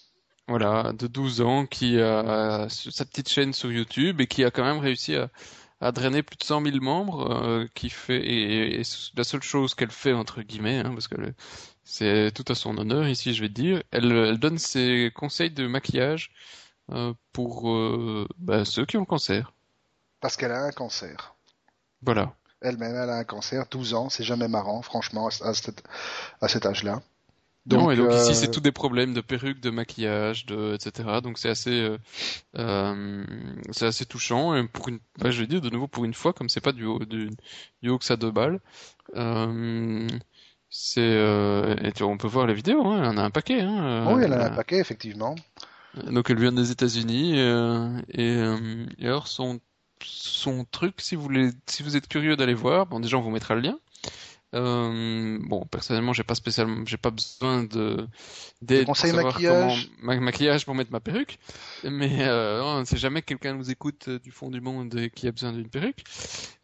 [0.47, 4.63] Voilà, de 12 ans, qui a sa petite chaîne sur YouTube et qui a quand
[4.63, 5.29] même réussi à
[5.81, 8.81] a drainé plus de 100 000 membres, euh, qui fait et,
[9.15, 11.15] la seule chose qu'elle fait entre guillemets, hein, parce que
[11.83, 15.65] c'est tout à son honneur ici, je vais te dire, elle, donne ses conseils de
[15.65, 16.31] maquillage
[16.91, 19.53] euh, pour euh, bah, ceux qui ont le cancer.
[20.19, 21.35] Parce qu'elle a un cancer.
[22.03, 22.35] Voilà.
[22.61, 25.53] Elle-même, elle a un cancer, 12 ans, c'est jamais marrant, franchement, à
[26.47, 27.01] cet âge-là.
[27.67, 30.73] Donc, non, et donc ici c'est euh, tous des problèmes de perruque, de maquillage, de
[30.73, 31.19] etc.
[31.21, 31.97] Donc c'est assez, euh,
[32.57, 33.23] euh,
[33.71, 34.55] c'est assez touchant.
[34.55, 36.71] Et pour une, bah, je vais dire de nouveau pour une fois, comme c'est pas
[36.71, 37.29] du haut du,
[37.83, 38.59] du haut que ça deux balles,
[39.15, 40.07] euh,
[40.71, 42.83] c'est, euh, et on peut voir la vidéo.
[42.87, 43.61] Hein, elle en a un paquet.
[43.61, 45.35] Hein, oui, elle en a un paquet effectivement.
[46.09, 49.59] Donc elle vient des États-Unis et, et, alors son
[50.03, 53.29] son truc, si vous voulez, si vous êtes curieux d'aller voir, bon déjà on vous
[53.29, 53.77] mettra le lien.
[54.53, 58.07] Euh, bon, personnellement, j'ai pas spécialement, j'ai pas besoin de
[58.61, 59.89] d'aide pour savoir maquillage.
[60.01, 61.39] comment maquillage pour mettre ma perruque.
[61.83, 64.93] Mais euh, on ne sait jamais que quelqu'un nous écoute euh, du fond du monde
[64.95, 66.03] et qui a besoin d'une perruque.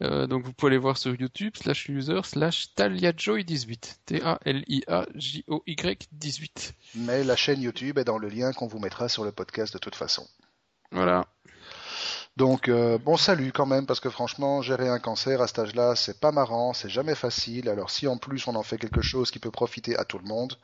[0.02, 4.64] Euh, donc vous pouvez aller voir sur YouTube slash user slash taliajoy18 T A L
[4.68, 6.74] I A J O Y 18.
[6.96, 9.78] Mais la chaîne YouTube est dans le lien qu'on vous mettra sur le podcast de
[9.78, 10.26] toute façon.
[10.92, 11.26] Voilà.
[12.38, 15.96] Donc euh, bon salut quand même parce que franchement gérer un cancer à cet âge-là
[15.96, 17.68] c'est pas marrant, c'est jamais facile.
[17.68, 20.24] Alors si en plus on en fait quelque chose qui peut profiter à tout le
[20.24, 20.56] monde,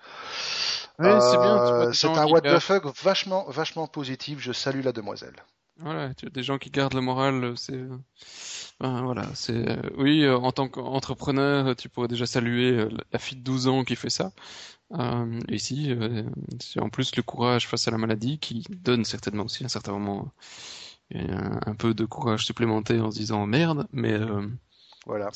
[1.00, 4.38] c'est un what the fuck vachement vachement positif.
[4.38, 5.34] Je salue la demoiselle.
[5.80, 7.82] Voilà, tu as des gens qui gardent le moral, c'est
[8.78, 9.66] voilà, c'est
[9.98, 14.10] oui en tant qu'entrepreneur tu pourrais déjà saluer la fille de 12 ans qui fait
[14.10, 14.30] ça.
[14.92, 15.92] Euh, ici,
[16.60, 19.68] c'est en plus le courage face à la maladie qui donne certainement aussi à un
[19.68, 20.30] certain moment
[21.14, 24.46] un, peu de courage supplémentaire en se disant merde, mais euh,
[25.06, 25.30] voilà.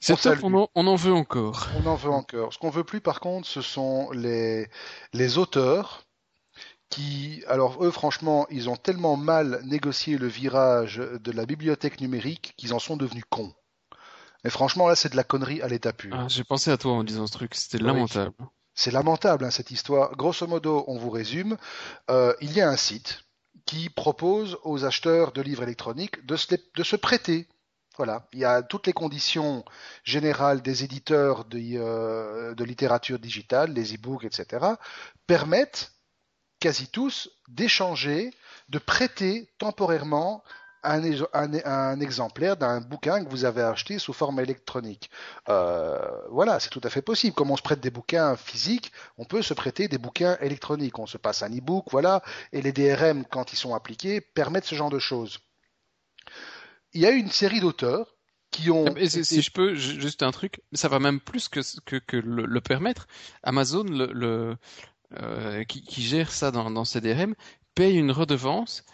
[0.00, 1.68] C'est top, on en, on en, veut encore.
[1.82, 2.52] On en veut encore.
[2.52, 4.68] Ce qu'on veut plus, par contre, ce sont les,
[5.12, 6.04] les auteurs
[6.88, 12.54] qui, alors eux, franchement, ils ont tellement mal négocié le virage de la bibliothèque numérique
[12.56, 13.52] qu'ils en sont devenus cons.
[14.44, 16.14] Mais franchement, là, c'est de la connerie à l'état pur.
[16.16, 18.34] Ah, J'ai pensé à toi en disant ce truc, c'était lamentable.
[18.74, 20.14] C'est lamentable, hein, cette histoire.
[20.16, 21.56] Grosso modo, on vous résume.
[22.10, 23.24] Euh, il y a un site
[23.68, 27.46] qui propose aux acheteurs de livres électroniques de se, prêter.
[27.98, 29.62] Voilà, il y a toutes les conditions
[30.04, 34.64] générales des éditeurs de, euh, de littérature digitale, les e-books, etc.,
[35.26, 35.92] permettent
[36.60, 38.32] quasi tous d'échanger,
[38.70, 40.42] de prêter temporairement
[40.82, 45.10] un, exemplaire d'un bouquin que vous avez acheté sous forme électronique.
[45.48, 45.98] Euh,
[46.30, 47.34] voilà, c'est tout à fait possible.
[47.34, 50.98] Comme on se prête des bouquins physiques, on peut se prêter des bouquins électroniques.
[50.98, 52.22] On se passe un e-book, voilà,
[52.52, 55.38] et les DRM, quand ils sont appliqués, permettent ce genre de choses.
[56.92, 58.16] Il y a une série d'auteurs
[58.50, 58.86] qui ont.
[59.06, 61.60] Si je peux, juste un truc, ça va même plus que,
[61.98, 63.06] que, le, permettre.
[63.42, 64.56] Amazon, le,
[65.20, 67.34] euh, qui, gère ça dans, dans ses DRM,
[67.74, 68.84] paye une redevance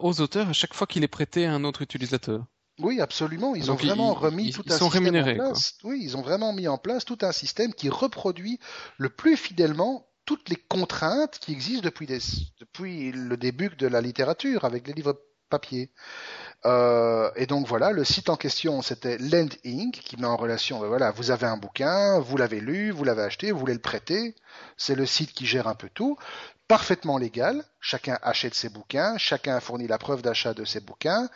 [0.00, 2.44] aux auteurs à chaque fois qu'il est prêté à un autre utilisateur.
[2.78, 3.54] Oui, absolument.
[3.54, 5.74] Ils ont vraiment remis tout un système en place.
[5.82, 8.60] Oui, ils ont vraiment mis en place tout un système qui reproduit
[8.98, 14.64] le plus fidèlement toutes les contraintes qui existent depuis, depuis le début de la littérature
[14.64, 15.90] avec les livres papier.
[16.66, 19.92] Euh, et donc voilà, le site en question, c'était Lend Inc.
[19.92, 23.22] qui met en relation, ben voilà, vous avez un bouquin, vous l'avez lu, vous l'avez
[23.22, 24.34] acheté, vous voulez le prêter.
[24.76, 26.16] C'est le site qui gère un peu tout
[26.68, 27.64] parfaitement légal.
[27.80, 31.28] Chacun achète ses bouquins, chacun fournit la preuve d'achat de ses bouquins,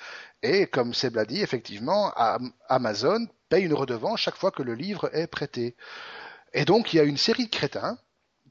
[0.42, 2.12] et comme Seb l'a dit, effectivement,
[2.68, 5.76] Amazon paye une redevance chaque fois que le livre est prêté.
[6.52, 7.98] Et donc, il y a une série de crétins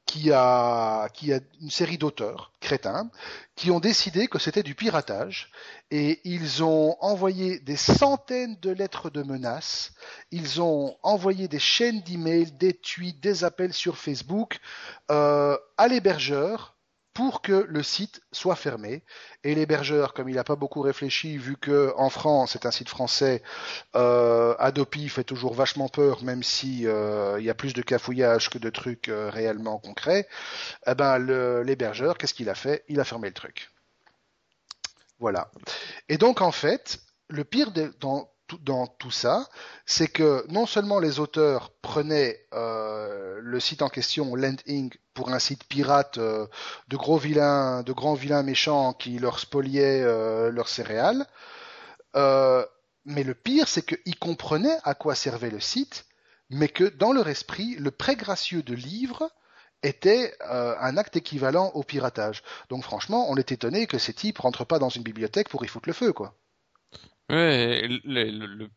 [0.06, 1.10] qui a, a
[1.62, 3.10] une série d'auteurs crétins
[3.56, 5.52] qui ont décidé que c'était du piratage
[5.90, 9.94] et ils ont envoyé des centaines de lettres de menaces,
[10.32, 14.60] ils ont envoyé des chaînes d'emails, des tweets, des appels sur Facebook
[15.12, 16.76] euh, à l'hébergeur
[17.14, 19.04] pour que le site soit fermé.
[19.44, 22.90] Et l'hébergeur, comme il n'a pas beaucoup réfléchi, vu que en France, c'est un site
[22.90, 23.44] français,
[23.96, 24.56] euh,
[25.10, 28.70] fait toujours vachement peur, même si euh, il y a plus de cafouillage que de
[28.70, 30.28] trucs euh, réellement concrets.
[30.88, 31.20] Eh ben,
[31.64, 32.84] l'hébergeur, qu'est-ce qu'il a fait?
[32.88, 33.72] Il a fermé le truc.
[35.20, 35.52] Voilà.
[36.10, 37.00] Et donc en fait,
[37.30, 39.48] le pire de, dans dans tout ça,
[39.86, 45.30] c'est que non seulement les auteurs prenaient euh, le site en question, Land Inc., pour
[45.30, 46.48] un site pirate euh,
[46.88, 51.26] de gros vilains, de grands vilains méchants qui leur spoliaient euh, leurs céréales,
[53.04, 56.06] mais le pire, c'est qu'ils comprenaient à quoi servait le site,
[56.50, 59.32] mais que dans leur esprit, le prêt gracieux de livres
[59.82, 62.44] était un acte équivalent au piratage.
[62.70, 65.68] Donc franchement, on est étonné que ces types rentrent pas dans une bibliothèque pour y
[65.68, 66.36] foutre le feu, quoi.
[67.32, 68.68] Ouais, le,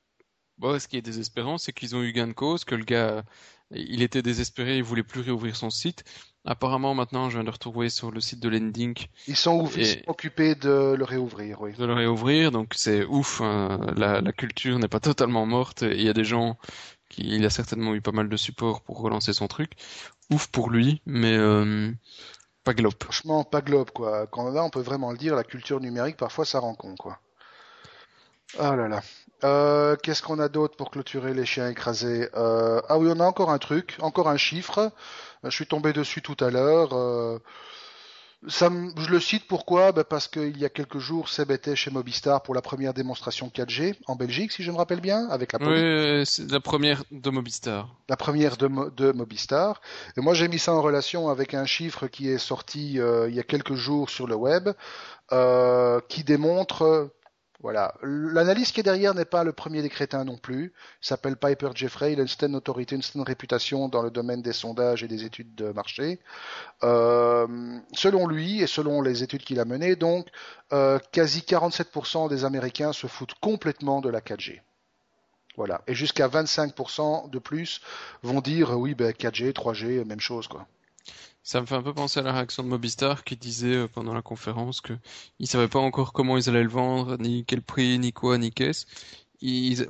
[0.58, 3.24] Bon, ce qui est désespérant, c'est qu'ils ont eu gain de cause, que le gars,
[3.72, 6.04] il était désespéré, il voulait plus réouvrir son site.
[6.44, 8.94] Apparemment, maintenant, je viens de retrouver sur le site de Lending.
[9.26, 9.68] Ils sont,
[10.06, 11.72] occupés de le réouvrir, oui.
[11.72, 13.40] De le réouvrir, donc c'est ouf.
[13.40, 13.80] Hein.
[13.96, 15.82] La, la, culture n'est pas totalement morte.
[15.82, 16.56] Il y a des gens
[17.08, 19.72] qui, il a certainement eu pas mal de support pour relancer son truc.
[20.30, 21.90] Ouf pour lui, mais euh,
[22.62, 22.94] pas globe.
[23.02, 24.26] Franchement, pas globe, quoi.
[24.28, 26.94] Quand on a, on peut vraiment le dire, la culture numérique, parfois, ça rend con,
[26.96, 27.18] quoi.
[28.58, 29.00] Ah là là.
[29.44, 33.24] Euh, qu'est-ce qu'on a d'autre pour clôturer les chiens écrasés euh, Ah oui, on a
[33.24, 34.78] encore un truc, encore un chiffre.
[34.78, 37.40] Euh, je suis tombé dessus tout à l'heure.
[38.46, 39.92] Ça, je le cite pourquoi?
[39.92, 43.50] Ben Parce qu'il y a quelques jours, Seb était chez Mobistar pour la première démonstration
[43.54, 47.30] 4G en Belgique, si je me rappelle bien, avec la Oui, c'est la première de
[47.30, 47.88] Mobistar.
[48.10, 49.80] La première de, de Mobistar.
[50.18, 53.40] Et moi, j'ai mis ça en relation avec un chiffre qui est sorti il y
[53.40, 54.70] a quelques jours sur le web,
[56.08, 57.10] qui démontre
[57.64, 57.94] voilà.
[58.02, 60.74] L'analyse qui est derrière n'est pas le premier des crétins non plus.
[61.02, 62.12] Il s'appelle Piper Jeffrey.
[62.12, 65.24] Il a une certaine autorité, une certaine réputation dans le domaine des sondages et des
[65.24, 66.20] études de marché.
[66.82, 67.46] Euh,
[67.94, 70.28] selon lui et selon les études qu'il a menées, donc,
[70.74, 74.60] euh, quasi 47% des Américains se foutent complètement de la 4G.
[75.56, 75.80] Voilà.
[75.86, 77.80] Et jusqu'à 25% de plus
[78.22, 80.50] vont dire oui, ben 4G, 3G, même chose.
[81.44, 84.14] Ça me fait un peu penser à la réaction de Mobistar qui disait euh, pendant
[84.14, 84.94] la conférence que
[85.38, 88.50] ils savaient pas encore comment ils allaient le vendre, ni quel prix, ni quoi, ni
[88.50, 88.86] qu'est-ce.
[89.42, 89.86] Ils,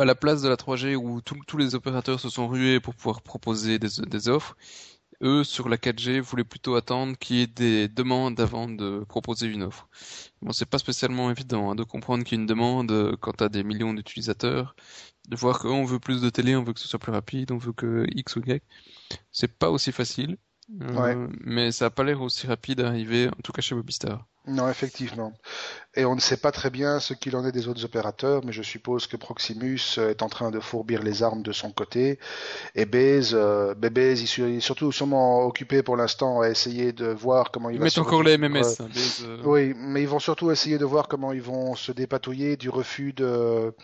[0.00, 3.22] à la place de la 3G où tous les opérateurs se sont rués pour pouvoir
[3.22, 4.56] proposer des, offres,
[5.22, 9.48] eux sur la 4G voulaient plutôt attendre qu'il y ait des demandes avant de proposer
[9.48, 9.88] une offre.
[10.42, 13.32] Bon, c'est pas spécialement évident hein, de comprendre qu'il y a une demande euh, quand
[13.32, 14.76] t'as des millions d'utilisateurs,
[15.28, 17.58] de voir qu'on veut plus de télé, on veut que ce soit plus rapide, on
[17.58, 18.62] veut que X ou Y.
[19.32, 20.38] C'est pas aussi facile.
[20.82, 24.26] Euh, mais ça n'a pas l'air aussi rapide à arriver, en tout cas chez Mobistar.
[24.48, 25.32] Non, effectivement.
[25.96, 28.52] Et on ne sait pas très bien ce qu'il en est des autres opérateurs, mais
[28.52, 32.20] je suppose que Proximus est en train de fourbir les armes de son côté.
[32.76, 37.70] Et Baze, euh, il est surtout sûrement occupé pour l'instant à essayer de voir comment
[37.70, 38.62] il va se encore les MMS.
[38.80, 38.88] Hein,
[39.24, 39.42] euh.
[39.44, 43.12] Oui, mais ils vont surtout essayer de voir comment ils vont se dépatouiller du refus
[43.12, 43.74] de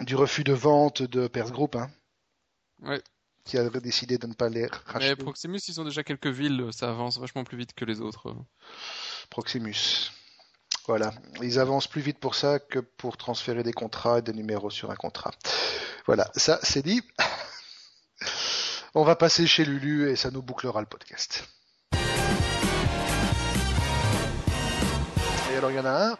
[0.00, 1.76] du refus de vente de Perth Group.
[1.76, 1.90] Hein.
[2.82, 3.02] Ouais
[3.44, 5.10] qui a décidé de ne pas les racheter.
[5.10, 8.34] Mais Proximus, ils ont déjà quelques villes, ça avance vachement plus vite que les autres.
[9.30, 10.12] Proximus.
[10.86, 14.70] Voilà, ils avancent plus vite pour ça que pour transférer des contrats et des numéros
[14.70, 15.30] sur un contrat.
[16.06, 17.02] Voilà, ça c'est dit.
[18.94, 21.48] On va passer chez Lulu et ça nous bouclera le podcast.
[25.52, 26.18] Et alors il y en a un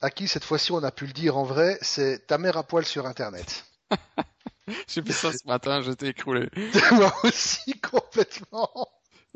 [0.00, 2.62] à qui cette fois-ci on a pu le dire en vrai, c'est ta mère à
[2.62, 3.64] poil sur Internet.
[4.88, 6.48] J'ai fait ça ce matin, j'étais écroulé.
[6.92, 8.70] Moi aussi, complètement.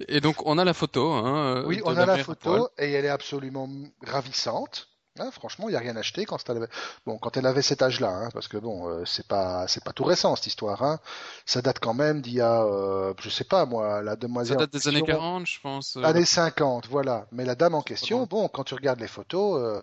[0.08, 1.10] Et donc on a la photo.
[1.12, 3.68] Hein, Oui, on a la photo et elle est absolument
[4.06, 4.88] ravissante.
[5.20, 6.68] Hein, franchement, il n'y a rien acheté quand elle avait,
[7.04, 9.92] bon, quand elle avait cet âge-là, hein, parce que bon, euh, c'est pas, c'est pas
[9.92, 10.80] tout récent cette histoire.
[10.84, 11.00] Hein.
[11.44, 14.56] Ça date quand même d'il y a, euh, je sais pas moi, la Ça demoiselle.
[14.58, 15.96] en date des années question- 40, je pense.
[15.96, 17.26] euh, Années 50, voilà.
[17.32, 19.82] Mais la dame en question, bon, quand tu regardes les photos, euh,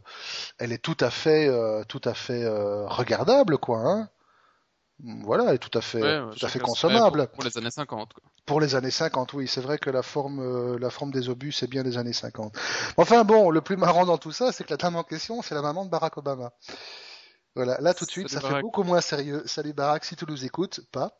[0.58, 2.48] elle est tout à fait, euh, tout à fait
[2.88, 4.08] regardable, quoi.
[5.04, 7.28] Voilà, elle est tout à fait, ouais, tout à fait consommable.
[7.28, 8.14] Pour, pour les années 50.
[8.14, 8.24] Quoi.
[8.46, 11.52] Pour les années 50, oui, c'est vrai que la forme, euh, la forme des obus,
[11.52, 12.56] c'est bien des années 50.
[12.98, 15.54] Enfin bon, le plus marrant dans tout ça, c'est que la dame en question, c'est
[15.56, 16.54] la maman de Barack Obama.
[17.56, 19.42] Voilà, là tout de suite, Salut, ça fait beaucoup moins sérieux.
[19.46, 21.12] Salut Barack, si tu nous écoutes, pas.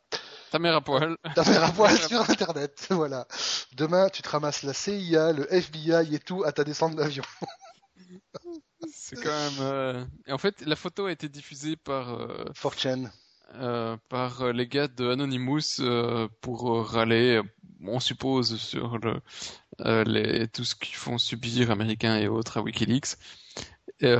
[0.50, 1.16] Ta mère à poil.
[1.34, 3.26] Ta mère à poil sur Internet, voilà.
[3.74, 7.24] Demain, tu te ramasses la CIA, le FBI et tout à ta descente d'avion.
[8.92, 9.58] C'est quand même.
[9.60, 13.10] euh, Et en fait, la photo a été diffusée par euh, Fortune.
[13.54, 17.40] Euh, par les gars de Anonymous euh, pour râler,
[17.84, 19.20] on suppose, sur le,
[19.80, 23.16] euh, les, tout ce qu'ils font subir Américains et autres à WikiLeaks.
[24.00, 24.14] Et,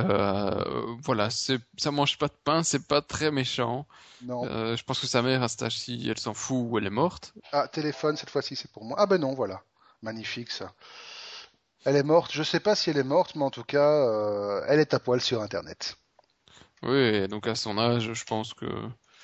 [1.03, 3.85] voilà, ça mange pas de pain, c'est pas très méchant.
[4.23, 4.43] Non.
[4.75, 7.33] Je pense que sa mère, à cet âge-ci, elle s'en fout ou elle est morte.
[7.51, 8.97] Ah, téléphone, cette fois-ci, c'est pour moi.
[8.99, 9.61] Ah ben non, voilà.
[10.01, 10.73] Magnifique, ça.
[11.85, 12.31] Elle est morte.
[12.33, 15.21] Je sais pas si elle est morte, mais en tout cas, elle est à poil
[15.21, 15.97] sur Internet.
[16.81, 18.65] Oui, donc à son âge, je pense que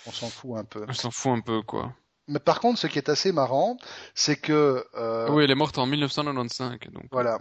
[0.06, 0.86] On s'en fout un peu.
[0.88, 1.93] elle s'en fout un peu, quoi.
[2.28, 3.78] Mais par contre, ce qui est assez marrant,
[4.16, 7.04] c'est que euh, Oui, elle est morte en 1995, donc.
[7.12, 7.39] voilà.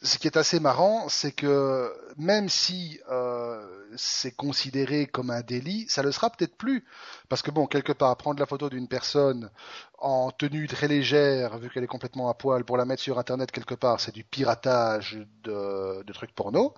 [0.00, 5.86] Ce qui est assez marrant, c'est que même si euh, c'est considéré comme un délit,
[5.88, 6.84] ça le sera peut-être plus,
[7.28, 9.50] parce que bon, quelque part, prendre la photo d'une personne
[9.98, 13.50] en tenue très légère, vu qu'elle est complètement à poil, pour la mettre sur Internet
[13.50, 16.74] quelque part, c'est du piratage de, de trucs porno.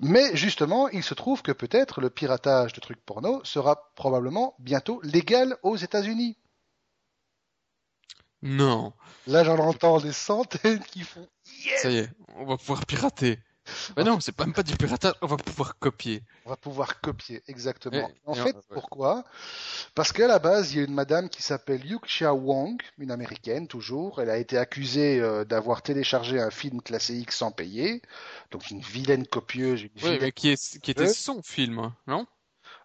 [0.00, 5.00] Mais justement, il se trouve que peut-être le piratage de trucs porno sera probablement bientôt
[5.02, 6.36] légal aux États-Unis.
[8.42, 8.92] Non,
[9.26, 11.26] Là, j'en entends des centaines qui font
[11.76, 13.38] ça y est, on va pouvoir pirater.
[13.96, 16.22] Mais non, c'est même pas du piratage, on va pouvoir copier.
[16.44, 18.08] On va pouvoir copier, exactement.
[18.08, 19.24] Et- en et fait, on- pourquoi?
[19.96, 23.66] Parce qu'à la base, il y a une madame qui s'appelle Yuxia Wang, une américaine
[23.66, 24.20] toujours.
[24.20, 28.02] Elle a été accusée euh, d'avoir téléchargé un film classé X sans payer.
[28.52, 29.82] Donc une vilaine copieuse.
[29.82, 32.24] Une Oui, vilaine- mais qui, est, qui était son film, hein, non?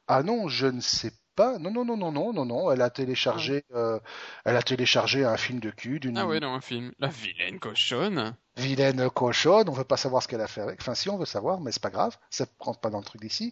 [0.08, 1.60] Ah non, je ne sais pas.
[1.60, 2.72] Non, non, non, non, non, non, non.
[2.72, 4.00] Elle a téléchargé, euh,
[4.46, 6.92] elle a téléchargé un film de cul d'une Ah ouais, non, un film.
[6.98, 8.36] La vilaine cochonne.
[8.58, 9.70] Vilaine cochonne.
[9.70, 10.80] On veut pas savoir ce qu'elle a fait avec.
[10.82, 12.18] Enfin, si on veut savoir, mais c'est pas grave.
[12.30, 13.52] Ça rentre pas dans le truc d'ici.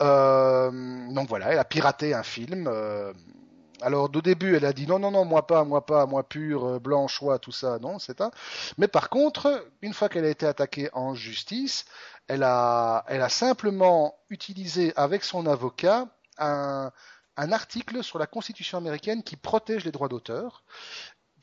[0.00, 0.70] Euh,
[1.12, 2.66] donc voilà, elle a piraté un film.
[2.68, 3.12] euh,
[3.82, 6.64] alors, au début, elle a dit non, non, non, moi pas, moi pas, moi pur,
[6.64, 8.30] euh, blanc, choix, tout ça, non, c'est pas.
[8.78, 11.84] Mais par contre, une fois qu'elle a été attaquée en justice,
[12.28, 16.06] elle a, elle a simplement utilisé avec son avocat
[16.38, 16.92] un,
[17.36, 20.62] un article sur la Constitution américaine qui protège les droits d'auteur.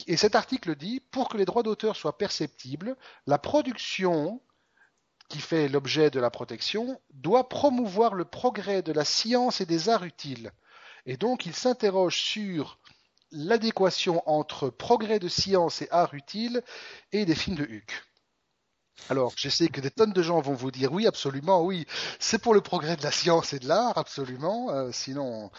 [0.08, 2.96] Et cet article dit, pour que les droits d'auteur soient perceptibles,
[3.28, 4.42] la production
[5.30, 9.90] qui fait l'objet de la protection doit promouvoir le progrès de la science et des
[9.90, 10.52] arts utiles.
[11.06, 12.80] Et donc, il s'interroge sur
[13.32, 16.64] l'adéquation entre progrès de science et art utile
[17.12, 18.09] et des films de Huck.
[19.10, 21.88] Alors, je sais que des tonnes de gens vont vous dire oui, absolument, oui,
[22.20, 24.70] c'est pour le progrès de la science et de l'art, absolument.
[24.72, 25.50] euh, sinon,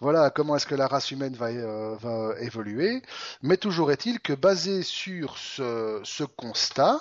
[0.00, 3.02] voilà, comment est-ce que la race humaine va, euh, évoluer
[3.42, 7.00] Mais toujours est-il que basé sur ce, constat,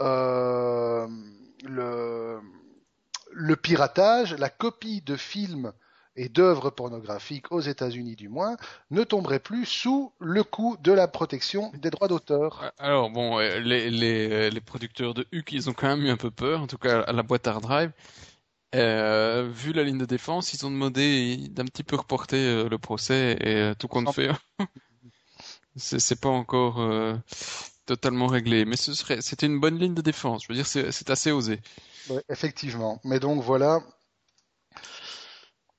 [0.00, 1.06] euh,
[1.62, 5.72] le piratage, la copie de films
[6.16, 8.56] et d'œuvres pornographiques aux États-Unis du moins,
[8.90, 12.72] ne tomberait plus sous le coup de la protection des droits d'auteur.
[12.78, 16.16] Alors bon, euh, les, les, les producteurs de Huck, ils ont quand même eu un
[16.16, 17.92] peu peur, en tout cas à la boîte Hard Drive.
[18.74, 22.78] Euh, vu la ligne de défense, ils ont demandé d'un petit peu reporter euh, le
[22.78, 24.30] procès et euh, tout compte fait,
[25.76, 27.14] c'est c'est pas encore euh,
[27.86, 28.64] totalement réglé.
[28.64, 30.42] Mais ce serait, c'était une bonne ligne de défense.
[30.44, 31.60] Je veux dire, c'est c'est assez osé.
[32.10, 33.00] Ouais, effectivement.
[33.04, 33.80] Mais donc voilà,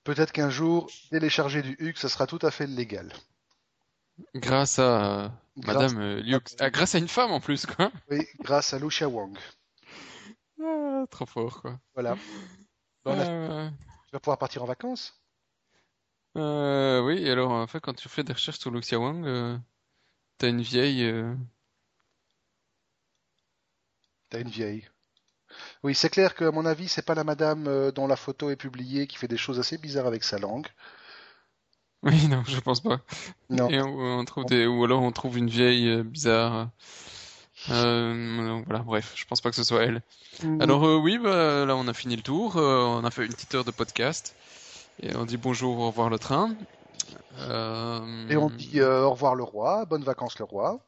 [0.05, 3.11] peut-être qu'un jour, télécharger du HUC, ça sera tout à fait légal.
[4.35, 7.91] Grâce à euh, Grâce- Madame euh, Liu- ah, grâce à une femme en plus, quoi.
[8.09, 9.37] Oui, grâce à Lucia Wang.
[10.61, 11.79] Ah, trop fort, quoi.
[11.93, 12.15] Voilà.
[13.03, 13.69] Bon, Euh,
[14.07, 15.21] Tu vas pouvoir partir en vacances?
[16.37, 19.59] Euh, oui, et alors en fait, quand tu fais des recherches sur Luxia Wang,
[20.37, 21.13] t'as une vieille.
[24.29, 24.87] T'as une vieille.
[25.83, 28.49] Oui, c'est clair que, à mon avis, c'est pas la madame euh, dont la photo
[28.49, 30.67] est publiée qui fait des choses assez bizarres avec sa langue.
[32.03, 32.99] Oui, non, je pense pas.
[33.49, 33.69] Non.
[33.69, 34.67] Et on, on trouve des...
[34.67, 36.69] Ou alors on trouve une vieille euh, bizarre.
[37.71, 40.01] Euh, voilà, bref, je pense pas que ce soit elle.
[40.43, 40.61] Mhm.
[40.61, 43.33] Alors euh, oui, bah, là on a fini le tour, euh, on a fait une
[43.33, 44.35] petite heure de podcast
[45.01, 46.53] et on dit bonjour, au revoir le train.
[48.29, 50.79] Et on dit au revoir le roi, bonnes vacances le roi.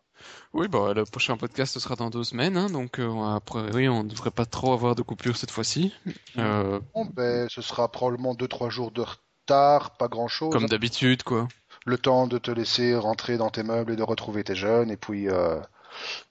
[0.54, 3.88] Oui, bah le prochain podcast ce sera dans deux semaines, hein, donc euh, après oui,
[3.88, 5.94] on devrait pas trop avoir de coupure cette fois-ci.
[6.38, 10.52] Euh, Bon, ben, ce sera probablement 2-3 jours de retard, pas grand-chose.
[10.52, 11.48] comme d'habitude, quoi.
[11.86, 14.98] Le temps de te laisser rentrer dans tes meubles et de retrouver tes jeunes, et
[14.98, 15.60] puis euh,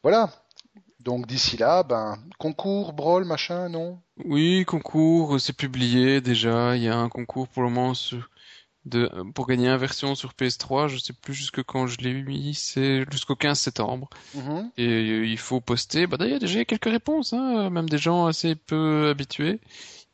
[0.03, 0.31] voilà.
[1.01, 4.01] Donc d'ici là, ben, concours, brawl, machin, non?
[4.25, 6.75] Oui, concours, c'est publié déjà.
[6.77, 8.29] Il y a un concours pour le moment sur-
[8.87, 10.89] de, pour gagner une version sur PS3.
[10.89, 14.09] Je sais plus jusque quand je l'ai mis, c'est jusqu'au 15 septembre.
[14.35, 14.71] Mhm.
[14.79, 16.07] Et euh, il faut poster.
[16.07, 19.61] Bah d'ailleurs, déjà il y a quelques réponses, hein, même des gens assez peu habitués.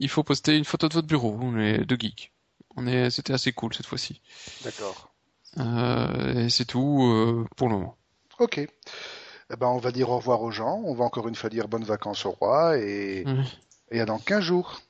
[0.00, 2.32] Il faut poster une photo de votre bureau, on est de geek.
[2.76, 4.20] On est, c'était assez cool cette fois-ci.
[4.64, 5.12] D'accord.
[5.58, 7.96] Euh, et c'est tout euh, pour le moment.
[8.38, 8.58] Ok.
[8.58, 10.80] Eh ben, on va dire au revoir aux gens.
[10.86, 13.44] On va encore une fois dire bonnes vacances au roi et, Ouais.
[13.90, 14.80] et à dans 15 jours.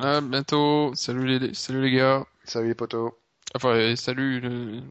[0.00, 0.92] À bientôt.
[0.94, 2.24] Salut les, salut les gars.
[2.44, 3.12] Salut les potos.
[3.54, 4.82] Enfin, et salut le-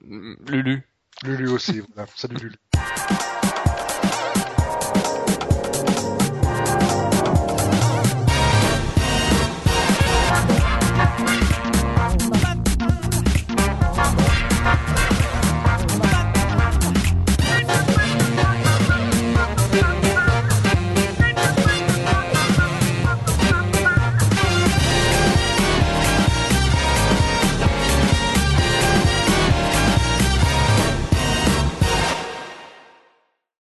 [0.50, 0.84] Lulu.
[1.24, 2.08] Lulu aussi, voilà.
[2.16, 2.56] Salut Lulu.